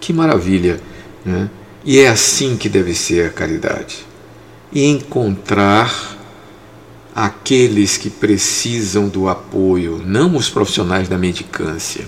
Que 0.00 0.12
maravilha! 0.12 0.80
Né? 1.24 1.50
E 1.84 1.98
é 1.98 2.08
assim 2.08 2.56
que 2.56 2.68
deve 2.68 2.94
ser 2.94 3.26
a 3.26 3.30
caridade. 3.30 4.06
E 4.72 4.84
encontrar 4.84 6.18
aqueles 7.14 7.96
que 7.96 8.10
precisam 8.10 9.08
do 9.08 9.28
apoio, 9.28 10.02
não 10.04 10.36
os 10.36 10.48
profissionais 10.48 11.08
da 11.08 11.18
mendicância. 11.18 12.06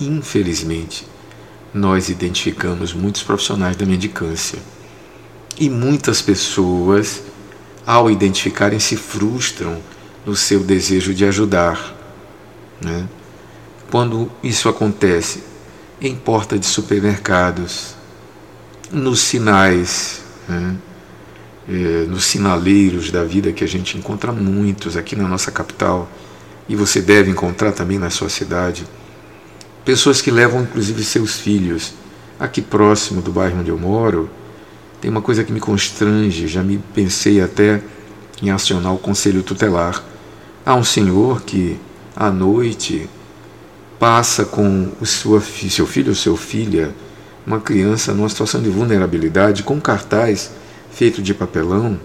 Infelizmente, 0.00 1.06
nós 1.72 2.08
identificamos 2.08 2.92
muitos 2.92 3.22
profissionais 3.22 3.76
da 3.76 3.86
mendicância. 3.86 4.58
E 5.58 5.70
muitas 5.70 6.20
pessoas, 6.20 7.22
ao 7.86 8.10
identificarem, 8.10 8.78
se 8.78 8.96
frustram 8.96 9.78
no 10.24 10.34
seu 10.34 10.60
desejo 10.60 11.14
de 11.14 11.24
ajudar. 11.24 11.94
Né? 12.80 13.06
Quando 13.90 14.30
isso 14.42 14.68
acontece 14.68 15.42
em 16.00 16.14
porta 16.14 16.58
de 16.58 16.66
supermercados, 16.66 17.94
nos 18.92 19.20
sinais, 19.20 20.22
né? 20.48 20.76
é, 21.68 22.06
nos 22.08 22.24
sinaleiros 22.24 23.10
da 23.10 23.24
vida 23.24 23.52
que 23.52 23.64
a 23.64 23.68
gente 23.68 23.98
encontra 23.98 24.32
muitos 24.32 24.96
aqui 24.96 25.16
na 25.16 25.26
nossa 25.26 25.50
capital 25.50 26.08
e 26.68 26.76
você 26.76 27.00
deve 27.00 27.30
encontrar 27.30 27.72
também 27.72 27.98
na 27.98 28.10
sua 28.10 28.28
cidade. 28.28 28.86
Pessoas 29.84 30.20
que 30.20 30.30
levam 30.30 30.62
inclusive 30.62 31.02
seus 31.04 31.36
filhos. 31.36 31.94
Aqui 32.38 32.60
próximo 32.60 33.22
do 33.22 33.32
bairro 33.32 33.60
onde 33.60 33.70
eu 33.70 33.78
moro, 33.78 34.28
tem 35.00 35.10
uma 35.10 35.22
coisa 35.22 35.42
que 35.42 35.50
me 35.50 35.60
constrange, 35.60 36.46
já 36.46 36.62
me 36.62 36.78
pensei 36.94 37.40
até 37.40 37.80
em 38.42 38.50
acionar 38.50 38.94
o 38.94 38.98
conselho 38.98 39.42
tutelar. 39.42 40.04
Há 40.64 40.74
um 40.74 40.84
senhor 40.84 41.40
que 41.42 41.78
à 42.14 42.30
noite 42.30 43.08
passa 43.98 44.44
com 44.44 44.88
o 45.00 45.06
sua, 45.06 45.40
seu 45.40 45.86
filho 45.86 46.10
ou 46.10 46.14
sua 46.14 46.36
filha, 46.36 46.94
uma 47.46 47.60
criança 47.60 48.12
numa 48.12 48.28
situação 48.28 48.62
de 48.62 48.68
vulnerabilidade, 48.68 49.62
com 49.62 49.80
cartaz 49.80 50.50
feito 50.90 51.22
de 51.22 51.34
papelão 51.34 51.98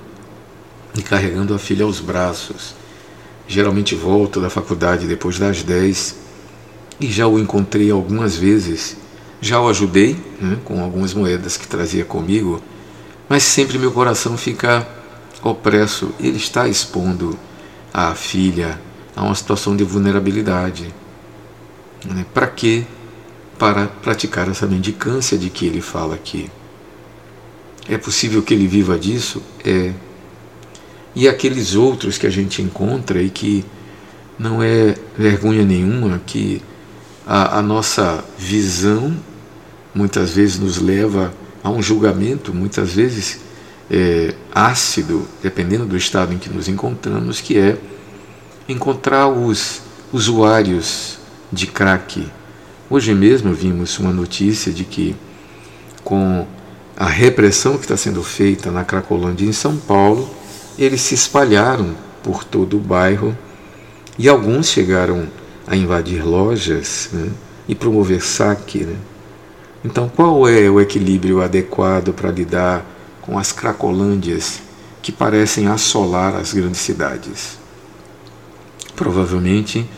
e 0.96 1.02
carregando 1.02 1.54
a 1.54 1.60
filha 1.60 1.86
aos 1.86 2.00
braços. 2.00 2.76
Geralmente 3.48 3.96
volto 3.96 4.40
da 4.40 4.50
faculdade 4.50 5.08
depois 5.08 5.40
das 5.40 5.64
10 5.64 6.16
e 7.00 7.08
já 7.08 7.28
o 7.28 7.40
encontrei 7.40 7.90
algumas 7.90 8.36
vezes. 8.36 8.98
Já 9.42 9.60
o 9.60 9.68
ajudei 9.68 10.16
né, 10.40 10.58
com 10.64 10.84
algumas 10.84 11.14
moedas 11.14 11.58
que 11.58 11.68
trazia 11.68 12.06
comigo, 12.06 12.62
mas 13.28 13.44
sempre 13.44 13.80
meu 13.80 13.92
coração 13.92 14.38
fica 14.38 14.88
opresso. 15.42 16.12
Ele 16.20 16.38
está 16.38 16.68
expondo 16.68 17.38
a 17.94 18.14
filha 18.14 18.80
a 19.16 19.24
uma 19.24 19.36
situação 19.36 19.76
de 19.76 19.84
vulnerabilidade. 19.84 20.94
Né? 22.06 22.26
Para 22.34 22.48
quê? 22.48 22.84
Para 23.58 23.88
praticar 23.88 24.50
essa 24.50 24.66
mendicância 24.66 25.38
de 25.38 25.50
que 25.50 25.66
ele 25.66 25.82
fala 25.82 26.16
aqui. 26.16 26.50
É 27.88 27.98
possível 27.98 28.42
que 28.42 28.54
ele 28.54 28.68
viva 28.68 28.98
disso? 28.98 29.42
É. 29.64 29.92
E 31.14 31.28
aqueles 31.28 31.76
outros 31.76 32.18
que 32.18 32.26
a 32.26 32.30
gente 32.30 32.62
encontra 32.62 33.22
e 33.22 33.30
que 33.30 33.66
não 34.40 34.64
é 34.64 34.96
vergonha 35.18 35.64
nenhuma, 35.64 36.22
que 36.26 36.62
a, 37.26 37.60
a 37.60 37.62
nossa 37.62 38.24
visão 38.38 39.16
muitas 39.94 40.32
vezes 40.32 40.58
nos 40.58 40.80
leva 40.80 41.34
a 41.64 41.70
um 41.70 41.82
julgamento, 41.82 42.54
muitas 42.54 42.94
vezes 42.94 43.40
é, 43.90 44.34
ácido, 44.54 45.28
dependendo 45.44 45.86
do 45.86 45.98
estado 45.98 46.34
em 46.34 46.38
que 46.38 46.50
nos 46.50 46.68
encontramos, 46.68 47.42
que 47.42 47.58
é 47.58 47.78
encontrar 48.68 49.28
os 49.28 49.82
usuários 50.14 51.21
de 51.52 51.68
crack. 51.68 52.28
Hoje 52.90 53.14
mesmo 53.14 53.54
vimos 53.54 54.00
uma 54.00 54.12
notícia 54.12 54.72
de 54.72 54.84
que 54.84 55.16
com 56.04 56.48
a 56.96 57.08
repressão 57.08 57.78
que 57.78 57.84
está 57.84 57.98
sendo 57.98 58.24
feita 58.24 58.72
na 58.72 58.84
Cracolândia 58.84 59.46
em 59.46 59.52
São 59.52 59.78
Paulo, 59.78 60.30
eles 60.78 61.02
se 61.02 61.16
espalharam 61.16 61.96
por 62.24 62.44
todo 62.44 62.78
o 62.78 62.80
bairro 62.80 63.38
e 64.18 64.30
alguns 64.30 64.70
chegaram 64.70 65.28
a 65.68 65.76
invadir 65.76 66.26
lojas 66.26 67.10
né, 67.12 67.30
e 67.68 67.76
promover 67.76 68.22
saque. 68.22 68.84
Né? 68.84 68.96
Então, 69.84 70.10
qual 70.10 70.48
é 70.48 70.70
o 70.70 70.80
equilíbrio 70.80 71.42
adequado 71.42 72.14
para 72.14 72.30
lidar 72.30 72.86
com 73.22 73.38
as 73.38 73.52
cracolândias 73.52 74.60
que 75.02 75.12
parecem 75.12 75.68
assolar 75.68 76.36
as 76.36 76.54
grandes 76.54 76.82
cidades? 76.82 77.58
Provavelmente 78.96 79.90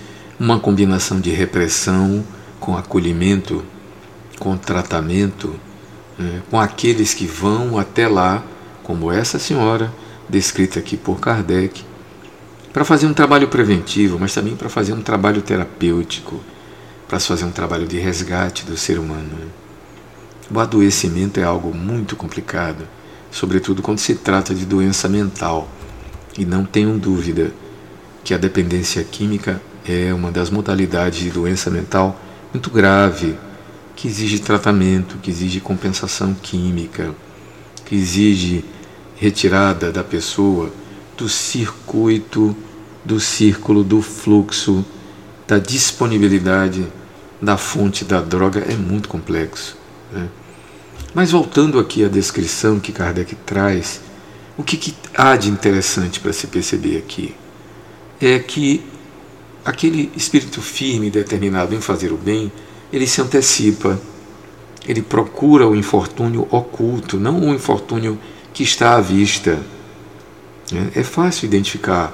uma 0.43 0.59
combinação 0.59 1.21
de 1.21 1.31
repressão 1.31 2.21
com 2.59 2.75
acolhimento, 2.75 3.63
com 4.37 4.57
tratamento 4.57 5.55
é, 6.19 6.41
com 6.51 6.59
aqueles 6.59 7.13
que 7.13 7.25
vão 7.25 7.77
até 7.77 8.09
lá, 8.09 8.43
como 8.83 9.09
essa 9.09 9.39
senhora, 9.39 9.89
descrita 10.27 10.79
aqui 10.79 10.97
por 10.97 11.17
Kardec, 11.21 11.85
para 12.73 12.83
fazer 12.83 13.07
um 13.07 13.13
trabalho 13.13 13.47
preventivo, 13.47 14.19
mas 14.19 14.33
também 14.33 14.53
para 14.53 14.67
fazer 14.67 14.91
um 14.91 15.01
trabalho 15.01 15.41
terapêutico, 15.41 16.41
para 17.07 17.21
fazer 17.21 17.45
um 17.45 17.51
trabalho 17.51 17.87
de 17.87 17.97
resgate 17.97 18.65
do 18.65 18.75
ser 18.75 18.99
humano. 18.99 19.49
O 20.53 20.59
adoecimento 20.59 21.39
é 21.39 21.43
algo 21.43 21.73
muito 21.73 22.17
complicado, 22.17 22.85
sobretudo 23.31 23.81
quando 23.81 23.99
se 23.99 24.15
trata 24.15 24.53
de 24.53 24.65
doença 24.65 25.07
mental. 25.07 25.69
E 26.37 26.43
não 26.43 26.65
tenham 26.65 26.97
dúvida 26.97 27.53
que 28.25 28.33
a 28.33 28.37
dependência 28.37 29.01
química 29.05 29.61
é 29.85 30.13
uma 30.13 30.31
das 30.31 30.49
modalidades 30.49 31.19
de 31.19 31.29
doença 31.29 31.69
mental 31.69 32.19
muito 32.53 32.69
grave 32.69 33.35
que 33.95 34.07
exige 34.07 34.39
tratamento, 34.39 35.17
que 35.17 35.29
exige 35.29 35.59
compensação 35.59 36.33
química, 36.33 37.13
que 37.85 37.95
exige 37.95 38.63
retirada 39.15 39.91
da 39.91 40.03
pessoa 40.03 40.71
do 41.17 41.29
circuito, 41.29 42.55
do 43.03 43.19
círculo, 43.19 43.83
do 43.83 44.01
fluxo, 44.01 44.85
da 45.47 45.59
disponibilidade 45.59 46.87
da 47.41 47.57
fonte 47.57 48.05
da 48.05 48.21
droga 48.21 48.61
é 48.61 48.75
muito 48.75 49.09
complexo. 49.09 49.77
Né? 50.11 50.29
Mas 51.13 51.31
voltando 51.31 51.77
aqui 51.77 52.03
à 52.03 52.07
descrição 52.07 52.79
que 52.79 52.91
Kardec 52.91 53.35
traz, 53.45 54.01
o 54.57 54.63
que, 54.63 54.77
que 54.77 54.95
há 55.15 55.35
de 55.35 55.49
interessante 55.49 56.19
para 56.19 56.31
se 56.31 56.47
perceber 56.47 56.97
aqui 56.97 57.35
é 58.21 58.39
que 58.39 58.83
aquele 59.65 60.11
espírito 60.15 60.61
firme 60.61 61.07
e 61.07 61.11
determinado 61.11 61.73
em 61.73 61.81
fazer 61.81 62.11
o 62.11 62.17
bem 62.17 62.51
ele 62.93 63.07
se 63.07 63.19
antecipa, 63.19 63.99
ele 64.87 65.01
procura 65.01 65.67
o 65.67 65.75
infortúnio 65.75 66.47
oculto, 66.51 67.19
não 67.19 67.49
o 67.49 67.55
infortúnio 67.55 68.19
que 68.53 68.61
está 68.61 68.95
à 68.95 69.01
vista. 69.01 69.59
É, 70.71 70.99
é 70.99 71.03
fácil 71.03 71.47
identificar 71.47 72.13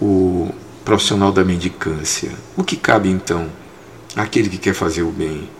o 0.00 0.48
profissional 0.84 1.30
da 1.30 1.44
mendicância. 1.44 2.30
O 2.56 2.64
que 2.64 2.74
cabe 2.74 3.10
então 3.10 3.48
àquele 4.16 4.48
que 4.48 4.56
quer 4.56 4.72
fazer 4.72 5.02
o 5.02 5.10
bem? 5.10 5.50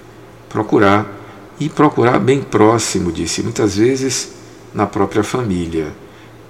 Procurar 0.49 1.07
e 1.61 1.69
procurar 1.69 2.19
bem 2.19 2.41
próximo 2.41 3.13
de 3.13 3.29
si, 3.29 3.43
muitas 3.43 3.77
vezes 3.77 4.33
na 4.73 4.87
própria 4.87 5.23
família, 5.23 5.93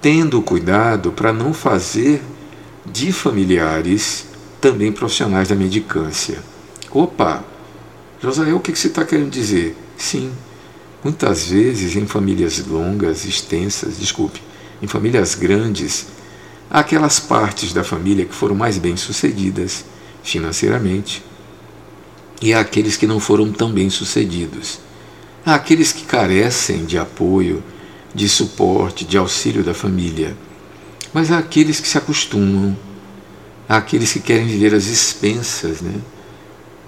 tendo 0.01 0.41
cuidado 0.41 1.11
para 1.11 1.33
não 1.33 1.53
fazer 1.53 2.21
de 2.85 3.11
familiares 3.11 4.28
também 4.59 4.91
profissionais 4.91 5.47
da 5.47 5.55
mendicância. 5.55 6.39
Opa, 6.91 7.43
Josael, 8.21 8.57
o 8.57 8.59
que 8.59 8.75
você 8.75 8.87
está 8.87 9.05
querendo 9.05 9.29
dizer? 9.29 9.77
Sim, 9.97 10.31
muitas 11.03 11.47
vezes 11.49 11.95
em 11.95 12.05
famílias 12.05 12.65
longas, 12.65 13.25
extensas, 13.25 13.97
desculpe, 13.97 14.41
em 14.81 14.87
famílias 14.87 15.35
grandes, 15.35 16.07
há 16.69 16.79
aquelas 16.79 17.19
partes 17.19 17.73
da 17.73 17.83
família 17.83 18.25
que 18.25 18.33
foram 18.33 18.55
mais 18.55 18.77
bem 18.77 18.97
sucedidas 18.97 19.85
financeiramente 20.23 21.23
e 22.41 22.53
há 22.53 22.59
aqueles 22.59 22.97
que 22.97 23.07
não 23.07 23.19
foram 23.19 23.51
tão 23.51 23.71
bem 23.71 23.89
sucedidos. 23.89 24.79
Há 25.45 25.55
aqueles 25.55 25.91
que 25.91 26.03
carecem 26.03 26.85
de 26.85 26.97
apoio, 26.97 27.63
de 28.13 28.27
suporte, 28.27 29.05
de 29.05 29.17
auxílio 29.17 29.63
da 29.63 29.73
família. 29.73 30.35
Mas 31.13 31.31
há 31.31 31.37
aqueles 31.37 31.79
que 31.79 31.87
se 31.87 31.97
acostumam, 31.97 32.77
há 33.69 33.77
aqueles 33.77 34.11
que 34.11 34.19
querem 34.19 34.47
viver 34.47 34.73
às 34.73 34.87
expensas, 34.87 35.79
né? 35.79 36.01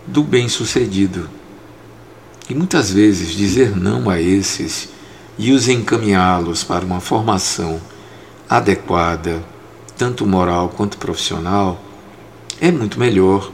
do 0.07 0.23
bem-sucedido. 0.23 1.29
E 2.49 2.55
muitas 2.55 2.91
vezes 2.91 3.29
dizer 3.29 3.77
não 3.77 4.09
a 4.09 4.19
esses 4.19 4.89
e 5.37 5.51
os 5.51 5.67
encaminhá-los 5.67 6.63
para 6.63 6.83
uma 6.83 6.99
formação 6.99 7.79
adequada, 8.49 9.43
tanto 9.95 10.25
moral 10.25 10.69
quanto 10.69 10.97
profissional, 10.97 11.81
é 12.59 12.71
muito 12.71 12.99
melhor 12.99 13.51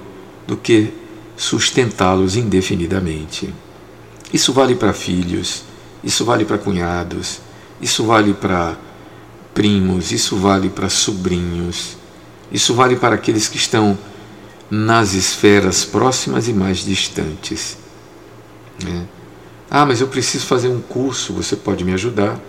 do 0.48 0.56
que 0.56 0.94
sustentá-los 1.36 2.36
indefinidamente. 2.36 3.54
Isso 4.34 4.54
vale 4.54 4.76
para 4.76 4.94
filhos, 4.94 5.64
isso 6.04 6.24
vale 6.26 6.46
para 6.46 6.58
cunhados, 6.58 7.40
isso 7.82 8.06
vale 8.06 8.34
para 8.34 8.78
primos, 9.54 10.12
isso 10.12 10.38
vale 10.38 10.70
para 10.70 10.90
sobrinhos, 10.90 11.97
isso 12.52 12.74
vale 12.74 12.96
para 12.96 13.16
aqueles 13.16 13.48
que 13.48 13.58
estão 13.58 13.98
nas 14.70 15.14
esferas 15.14 15.86
próximas 15.86 16.48
e 16.48 16.54
mais 16.54 16.80
distantes. 16.80 17.78
Né? 18.84 19.06
Ah, 19.70 19.86
mas 19.86 20.02
eu 20.02 20.08
preciso 20.08 20.46
fazer 20.46 20.70
um 20.70 20.82
curso, 20.82 21.34
você 21.34 21.56
pode 21.56 21.84
me 21.84 21.94
ajudar? 21.94 22.40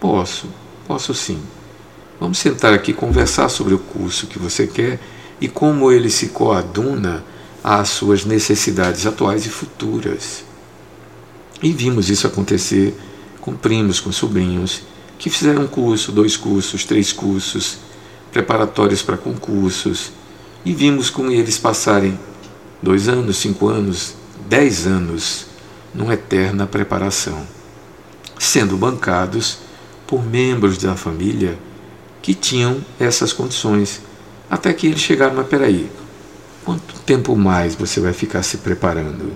Posso, 0.00 0.48
posso 0.86 1.14
sim. 1.14 1.40
Vamos 2.18 2.38
sentar 2.38 2.72
aqui 2.72 2.92
conversar 2.92 3.48
sobre 3.48 3.74
o 3.74 3.78
curso 3.78 4.26
que 4.26 4.38
você 4.38 4.66
quer 4.66 5.00
e 5.40 5.48
como 5.48 5.90
ele 5.90 6.10
se 6.10 6.28
coaduna 6.28 7.24
às 7.62 7.88
suas 7.88 8.24
necessidades 8.24 9.06
atuais 9.06 9.46
e 9.46 9.48
futuras. 9.48 10.44
E 11.62 11.72
vimos 11.72 12.10
isso 12.10 12.26
acontecer 12.26 12.94
com 13.40 13.54
primos, 13.54 14.00
com 14.00 14.12
sobrinhos, 14.12 14.82
que 15.18 15.30
fizeram 15.30 15.62
um 15.62 15.66
curso, 15.66 16.12
dois 16.12 16.36
cursos, 16.36 16.84
três 16.84 17.12
cursos, 17.12 17.78
preparatórios 18.34 19.00
para 19.00 19.16
concursos, 19.16 20.10
e 20.64 20.74
vimos 20.74 21.08
com 21.08 21.30
eles 21.30 21.56
passarem 21.56 22.18
dois 22.82 23.08
anos, 23.08 23.36
cinco 23.36 23.68
anos, 23.68 24.14
dez 24.48 24.88
anos 24.88 25.46
numa 25.94 26.14
eterna 26.14 26.66
preparação, 26.66 27.46
sendo 28.36 28.76
bancados 28.76 29.58
por 30.04 30.26
membros 30.26 30.76
da 30.78 30.96
família 30.96 31.56
que 32.20 32.34
tinham 32.34 32.84
essas 32.98 33.32
condições, 33.32 34.00
até 34.50 34.72
que 34.72 34.88
eles 34.88 35.00
chegaram, 35.00 35.36
mas 35.36 35.46
peraí, 35.46 35.88
quanto 36.64 36.98
tempo 37.06 37.36
mais 37.36 37.76
você 37.76 38.00
vai 38.00 38.12
ficar 38.12 38.42
se 38.42 38.56
preparando? 38.56 39.32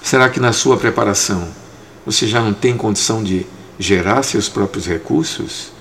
Será 0.00 0.28
que 0.28 0.38
na 0.38 0.52
sua 0.52 0.76
preparação 0.76 1.48
você 2.06 2.24
já 2.24 2.40
não 2.40 2.52
tem 2.52 2.76
condição 2.76 3.24
de 3.24 3.44
gerar 3.80 4.22
seus 4.22 4.48
próprios 4.48 4.86
recursos? 4.86 5.73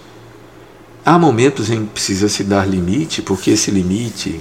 Há 1.06 1.20
momentos 1.20 1.70
em 1.70 1.86
que 1.86 1.92
precisa 1.92 2.30
se 2.30 2.46
dar 2.46 2.66
limite, 2.66 3.22
porque 3.22 3.52
esse 3.52 3.70
limite, 3.70 4.39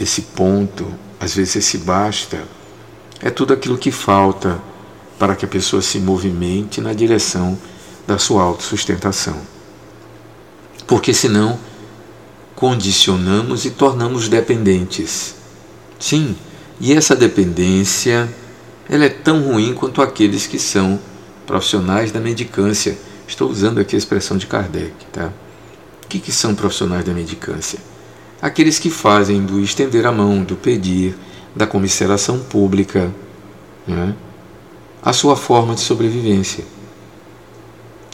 esse 0.00 0.22
ponto, 0.22 0.86
às 1.20 1.34
vezes 1.34 1.56
esse 1.56 1.76
basta, 1.78 2.42
é 3.20 3.28
tudo 3.28 3.52
aquilo 3.52 3.76
que 3.76 3.90
falta 3.90 4.58
para 5.18 5.36
que 5.36 5.44
a 5.44 5.48
pessoa 5.48 5.82
se 5.82 5.98
movimente 5.98 6.80
na 6.80 6.94
direção 6.94 7.58
da 8.06 8.16
sua 8.16 8.44
autossustentação. 8.44 9.36
Porque 10.86 11.12
senão 11.12 11.58
condicionamos 12.54 13.66
e 13.66 13.70
tornamos 13.70 14.26
dependentes. 14.26 15.34
Sim, 15.98 16.34
e 16.80 16.94
essa 16.94 17.14
dependência 17.14 18.26
ela 18.88 19.04
é 19.04 19.10
tão 19.10 19.42
ruim 19.42 19.74
quanto 19.74 20.00
aqueles 20.00 20.46
que 20.46 20.58
são 20.58 20.98
profissionais 21.46 22.10
da 22.10 22.20
mendicância. 22.20 22.96
Estou 23.26 23.50
usando 23.50 23.78
aqui 23.78 23.94
a 23.94 23.98
expressão 23.98 24.38
de 24.38 24.46
Kardec, 24.46 24.94
tá? 25.12 25.30
O 26.08 26.10
que, 26.10 26.20
que 26.20 26.32
são 26.32 26.54
profissionais 26.54 27.04
da 27.04 27.12
mendicância? 27.12 27.78
Aqueles 28.40 28.78
que 28.78 28.88
fazem 28.88 29.44
do 29.44 29.60
estender 29.60 30.06
a 30.06 30.10
mão, 30.10 30.42
do 30.42 30.56
pedir, 30.56 31.14
da 31.54 31.66
comisseração 31.66 32.38
pública, 32.38 33.12
né? 33.86 34.14
a 35.02 35.12
sua 35.12 35.36
forma 35.36 35.74
de 35.74 35.82
sobrevivência, 35.82 36.64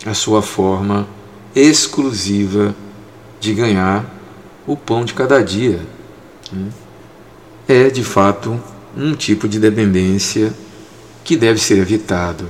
a 0.05 0.13
sua 0.13 0.43
forma 0.43 1.07
exclusiva 1.55 2.75
de 3.39 3.55
ganhar 3.55 4.05
o 4.67 4.77
pão 4.77 5.05
de 5.05 5.15
cada 5.15 5.41
dia. 5.41 5.79
Né? 6.51 6.73
É, 7.69 7.91
de 7.91 8.03
fato, 8.03 8.61
um 8.97 9.15
tipo 9.15 9.47
de 9.47 9.61
dependência 9.61 10.53
que 11.23 11.37
deve 11.37 11.61
ser 11.61 11.79
evitado. 11.79 12.49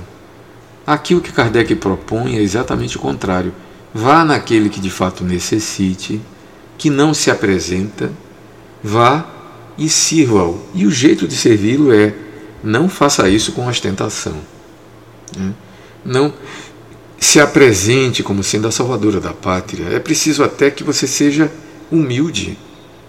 Aqui 0.87 1.13
o 1.13 1.21
que 1.21 1.31
Kardec 1.31 1.75
propõe 1.75 2.35
é 2.35 2.41
exatamente 2.41 2.97
o 2.97 2.99
contrário 2.99 3.53
Vá 3.97 4.25
naquele 4.25 4.69
que 4.69 4.81
de 4.81 4.89
fato 4.89 5.23
necessite, 5.23 6.19
que 6.77 6.89
não 6.89 7.13
se 7.13 7.31
apresenta, 7.31 8.11
vá 8.83 9.25
e 9.77 9.87
sirva-o. 9.87 10.61
E 10.73 10.85
o 10.85 10.91
jeito 10.91 11.25
de 11.25 11.33
servi-lo 11.33 11.93
é: 11.93 12.13
não 12.61 12.89
faça 12.89 13.29
isso 13.29 13.53
com 13.53 13.65
ostentação. 13.65 14.35
Né? 15.37 15.53
Não 16.03 16.33
se 17.17 17.39
apresente 17.39 18.21
como 18.21 18.43
sendo 18.43 18.67
a 18.67 18.71
salvadora 18.71 19.21
da 19.21 19.31
pátria. 19.31 19.85
É 19.85 19.99
preciso 19.99 20.43
até 20.43 20.69
que 20.69 20.83
você 20.83 21.07
seja 21.07 21.49
humilde. 21.89 22.59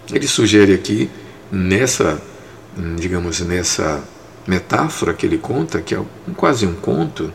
Ele 0.09 0.25
sugere 0.25 0.73
aqui, 0.73 1.09
nessa, 1.51 2.17
digamos, 2.95 3.41
nessa 3.41 4.01
metáfora 4.47 5.13
que 5.13 5.25
ele 5.25 5.37
conta, 5.37 5.81
que 5.81 5.93
é 5.93 5.99
quase 6.37 6.65
um 6.65 6.75
conto, 6.75 7.29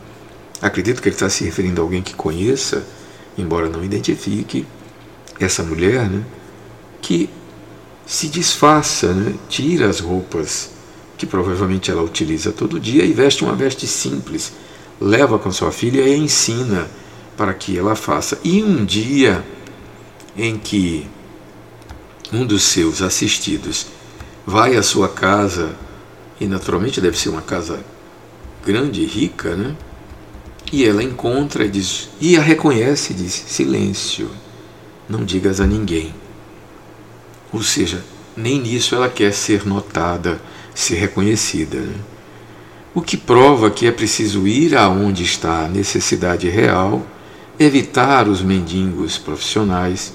acredito 0.62 1.02
que 1.02 1.08
ele 1.10 1.16
está 1.16 1.28
se 1.28 1.44
referindo 1.44 1.82
a 1.82 1.84
alguém 1.84 2.00
que 2.00 2.14
conheça 2.14 2.82
embora 3.37 3.68
não 3.68 3.85
identifique 3.85 4.66
essa 5.40 5.62
mulher, 5.62 6.09
né, 6.09 6.23
que 7.01 7.29
se 8.07 8.29
disfarça, 8.29 9.12
né, 9.12 9.35
tira 9.49 9.88
as 9.88 10.01
roupas 10.01 10.71
que 11.16 11.27
provavelmente 11.27 11.90
ela 11.90 12.03
utiliza 12.03 12.53
todo 12.53 12.81
dia 12.81 13.05
e 13.05 13.12
veste 13.12 13.45
uma 13.45 13.55
veste 13.55 13.87
simples, 13.87 14.53
leva 15.01 15.38
com 15.38 15.53
sua 15.53 15.71
filha 15.71 16.01
e 16.03 16.16
ensina 16.16 16.88
para 17.37 17.55
que 17.55 17.79
ela 17.79 17.95
faça. 17.95 18.38
E 18.42 18.62
um 18.62 18.85
dia 18.85 19.45
em 20.37 20.57
que 20.57 21.07
um 22.33 22.47
dos 22.47 22.62
seus 22.62 23.03
assistidos 23.03 23.87
vai 24.47 24.77
à 24.77 24.83
sua 24.83 25.09
casa, 25.09 25.75
e 26.40 26.47
naturalmente 26.47 27.01
deve 27.01 27.16
ser 27.16 27.29
uma 27.29 27.42
casa 27.42 27.79
grande 28.64 29.03
e 29.03 29.07
rica, 29.07 29.55
né? 29.55 29.77
E 30.72 30.87
ela 30.87 31.02
encontra 31.02 31.68
diz, 31.68 32.08
e 32.18 32.35
a 32.35 32.40
reconhece 32.40 33.12
e 33.12 33.16
diz: 33.16 33.44
silêncio, 33.46 34.30
não 35.06 35.22
digas 35.22 35.61
a 35.61 35.66
ninguém. 35.66 36.14
Ou 37.52 37.62
seja, 37.62 38.02
nem 38.35 38.58
nisso 38.58 38.94
ela 38.94 39.11
quer 39.11 39.35
ser 39.35 39.66
notada, 39.66 40.40
ser 40.74 40.94
reconhecida. 40.94 41.78
Né? 41.78 41.94
O 42.94 43.02
que 43.02 43.18
prova 43.18 43.70
que 43.70 43.87
é 43.87 43.92
preciso 43.92 44.46
ir 44.46 44.74
aonde 44.74 45.22
está 45.22 45.66
a 45.66 45.68
necessidade 45.68 46.48
real, 46.48 47.06
evitar 47.58 48.26
os 48.26 48.40
mendigos 48.40 49.18
profissionais. 49.18 50.14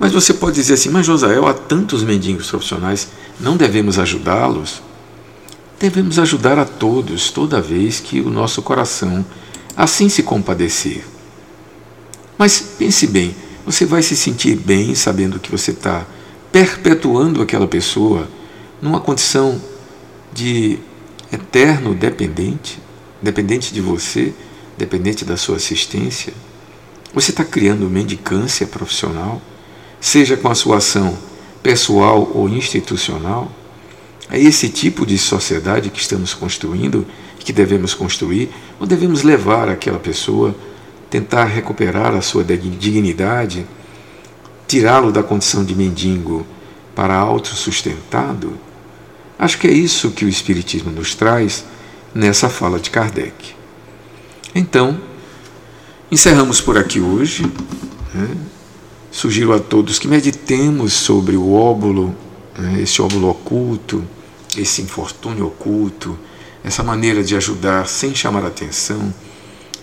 Mas 0.00 0.12
você 0.12 0.34
pode 0.34 0.56
dizer 0.56 0.74
assim, 0.74 0.90
mas 0.90 1.06
Josael, 1.06 1.46
há 1.46 1.54
tantos 1.54 2.02
mendigos 2.02 2.50
profissionais, 2.50 3.08
não 3.38 3.56
devemos 3.56 3.98
ajudá-los? 4.00 4.82
Devemos 5.78 6.18
ajudar 6.18 6.58
a 6.58 6.64
todos 6.64 7.30
toda 7.30 7.60
vez 7.60 8.00
que 8.00 8.20
o 8.20 8.30
nosso 8.30 8.62
coração 8.62 9.24
assim 9.76 10.08
se 10.08 10.22
compadecer. 10.22 11.04
Mas 12.36 12.60
pense 12.60 13.06
bem, 13.06 13.34
você 13.64 13.84
vai 13.84 14.02
se 14.02 14.16
sentir 14.16 14.56
bem 14.56 14.94
sabendo 14.94 15.38
que 15.38 15.50
você 15.50 15.70
está 15.70 16.06
perpetuando 16.50 17.42
aquela 17.42 17.66
pessoa 17.66 18.28
numa 18.82 19.00
condição 19.00 19.60
de 20.32 20.78
eterno 21.32 21.94
dependente, 21.94 22.78
dependente 23.20 23.72
de 23.72 23.80
você, 23.80 24.34
dependente 24.76 25.24
da 25.24 25.36
sua 25.36 25.56
assistência? 25.56 26.32
Você 27.14 27.30
está 27.30 27.44
criando 27.44 27.88
mendicância 27.88 28.66
profissional, 28.66 29.40
seja 30.00 30.36
com 30.36 30.48
a 30.48 30.54
sua 30.54 30.78
ação 30.78 31.16
pessoal 31.62 32.30
ou 32.34 32.48
institucional? 32.48 33.50
É 34.30 34.38
esse 34.38 34.68
tipo 34.68 35.06
de 35.06 35.16
sociedade 35.16 35.90
que 35.90 36.00
estamos 36.00 36.34
construindo, 36.34 37.06
que 37.38 37.52
devemos 37.52 37.94
construir, 37.94 38.50
ou 38.78 38.86
devemos 38.86 39.22
levar 39.22 39.68
aquela 39.68 39.98
pessoa, 39.98 40.54
tentar 41.08 41.44
recuperar 41.44 42.14
a 42.14 42.20
sua 42.20 42.44
dignidade, 42.44 43.66
tirá-lo 44.66 45.10
da 45.10 45.22
condição 45.22 45.64
de 45.64 45.74
mendigo 45.74 46.46
para 46.94 47.14
autossustentado? 47.14 48.52
Acho 49.38 49.56
que 49.58 49.66
é 49.66 49.72
isso 49.72 50.10
que 50.10 50.26
o 50.26 50.28
Espiritismo 50.28 50.90
nos 50.90 51.14
traz 51.14 51.64
nessa 52.14 52.50
fala 52.50 52.78
de 52.78 52.90
Kardec. 52.90 53.54
Então, 54.54 55.00
encerramos 56.10 56.60
por 56.60 56.76
aqui 56.76 57.00
hoje. 57.00 57.44
Né? 58.12 58.36
Sugiro 59.10 59.54
a 59.54 59.58
todos 59.58 59.98
que 59.98 60.06
meditemos 60.06 60.92
sobre 60.92 61.34
o 61.34 61.54
óbulo, 61.54 62.14
né? 62.58 62.82
esse 62.82 63.00
óbulo 63.00 63.30
oculto 63.30 64.04
esse 64.60 64.82
infortúnio 64.82 65.46
oculto, 65.46 66.18
essa 66.62 66.82
maneira 66.82 67.22
de 67.22 67.36
ajudar 67.36 67.86
sem 67.86 68.14
chamar 68.14 68.44
atenção, 68.44 69.12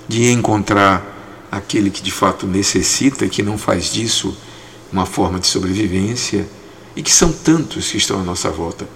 de 0.08 0.32
encontrar 0.32 1.48
aquele 1.52 1.90
que 1.90 2.02
de 2.02 2.12
fato 2.12 2.46
necessita 2.46 3.26
e 3.26 3.30
que 3.30 3.42
não 3.42 3.58
faz 3.58 3.92
disso 3.92 4.38
uma 4.92 5.06
forma 5.06 5.40
de 5.40 5.48
sobrevivência, 5.48 6.48
e 6.96 7.02
que 7.02 7.12
são 7.12 7.32
tantos 7.32 7.92
que 7.92 7.98
estão 7.98 8.20
à 8.20 8.24
nossa 8.24 8.50
volta. 8.50 8.88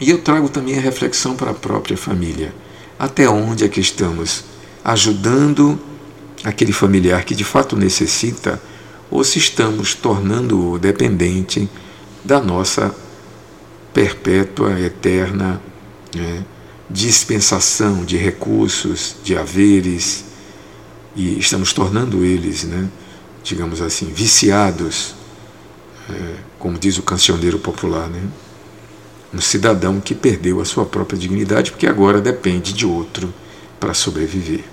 E 0.00 0.10
eu 0.10 0.18
trago 0.18 0.48
também 0.48 0.76
a 0.78 0.80
reflexão 0.80 1.34
para 1.34 1.50
a 1.50 1.54
própria 1.54 1.96
família. 1.96 2.54
Até 2.98 3.28
onde 3.28 3.64
é 3.64 3.68
que 3.68 3.80
estamos 3.80 4.44
ajudando 4.84 5.78
aquele 6.44 6.72
familiar 6.72 7.24
que 7.24 7.34
de 7.34 7.44
fato 7.44 7.76
necessita, 7.76 8.62
ou 9.10 9.24
se 9.24 9.38
estamos 9.38 9.94
tornando-o 9.94 10.78
dependente 10.78 11.68
da 12.24 12.40
nossa 12.40 12.94
perpétua, 13.92 14.78
eterna 14.80 15.60
né, 16.14 16.44
dispensação 16.88 18.04
de 18.04 18.16
recursos, 18.16 19.16
de 19.24 19.36
haveres, 19.36 20.24
e 21.14 21.38
estamos 21.38 21.72
tornando 21.72 22.24
eles, 22.24 22.64
né, 22.64 22.88
digamos 23.42 23.80
assim, 23.80 24.06
viciados 24.06 25.14
é, 26.08 26.34
como 26.58 26.78
diz 26.78 26.98
o 26.98 27.02
cancioneiro 27.02 27.58
popular, 27.58 28.08
né? 28.08 28.22
um 29.32 29.40
cidadão 29.40 30.00
que 30.00 30.14
perdeu 30.14 30.60
a 30.60 30.64
sua 30.64 30.84
própria 30.84 31.18
dignidade 31.18 31.70
porque 31.70 31.86
agora 31.86 32.20
depende 32.20 32.72
de 32.72 32.84
outro 32.84 33.32
para 33.80 33.94
sobreviver. 33.94 34.64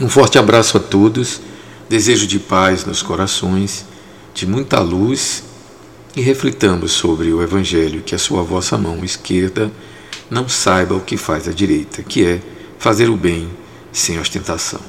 Um 0.00 0.08
forte 0.08 0.38
abraço 0.38 0.76
a 0.76 0.80
todos, 0.80 1.40
desejo 1.88 2.26
de 2.26 2.38
paz 2.38 2.84
nos 2.84 3.02
corações, 3.02 3.84
de 4.32 4.46
muita 4.46 4.80
luz 4.80 5.44
e 6.14 6.20
reflitamos 6.20 6.92
sobre 6.92 7.32
o 7.32 7.42
Evangelho 7.42 8.02
que 8.02 8.14
a 8.14 8.18
sua 8.18 8.42
vossa 8.42 8.76
mão 8.76 9.04
esquerda 9.04 9.70
não 10.30 10.48
saiba 10.48 10.94
o 10.94 11.00
que 11.00 11.16
faz 11.16 11.48
a 11.48 11.52
direita, 11.52 12.02
que 12.02 12.24
é 12.24 12.40
fazer 12.78 13.08
o 13.08 13.16
bem 13.16 13.48
sem 13.92 14.18
ostentação. 14.18 14.80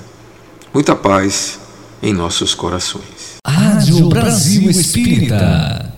Muita 0.74 0.96
paz 0.96 1.60
em 2.02 2.14
nossos 2.14 2.54
corações. 2.54 3.38
Rádio 3.46 4.10
Brasil 4.10 4.70
Espírita. 4.70 5.94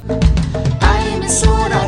A 0.82 1.16
emissora 1.16 1.85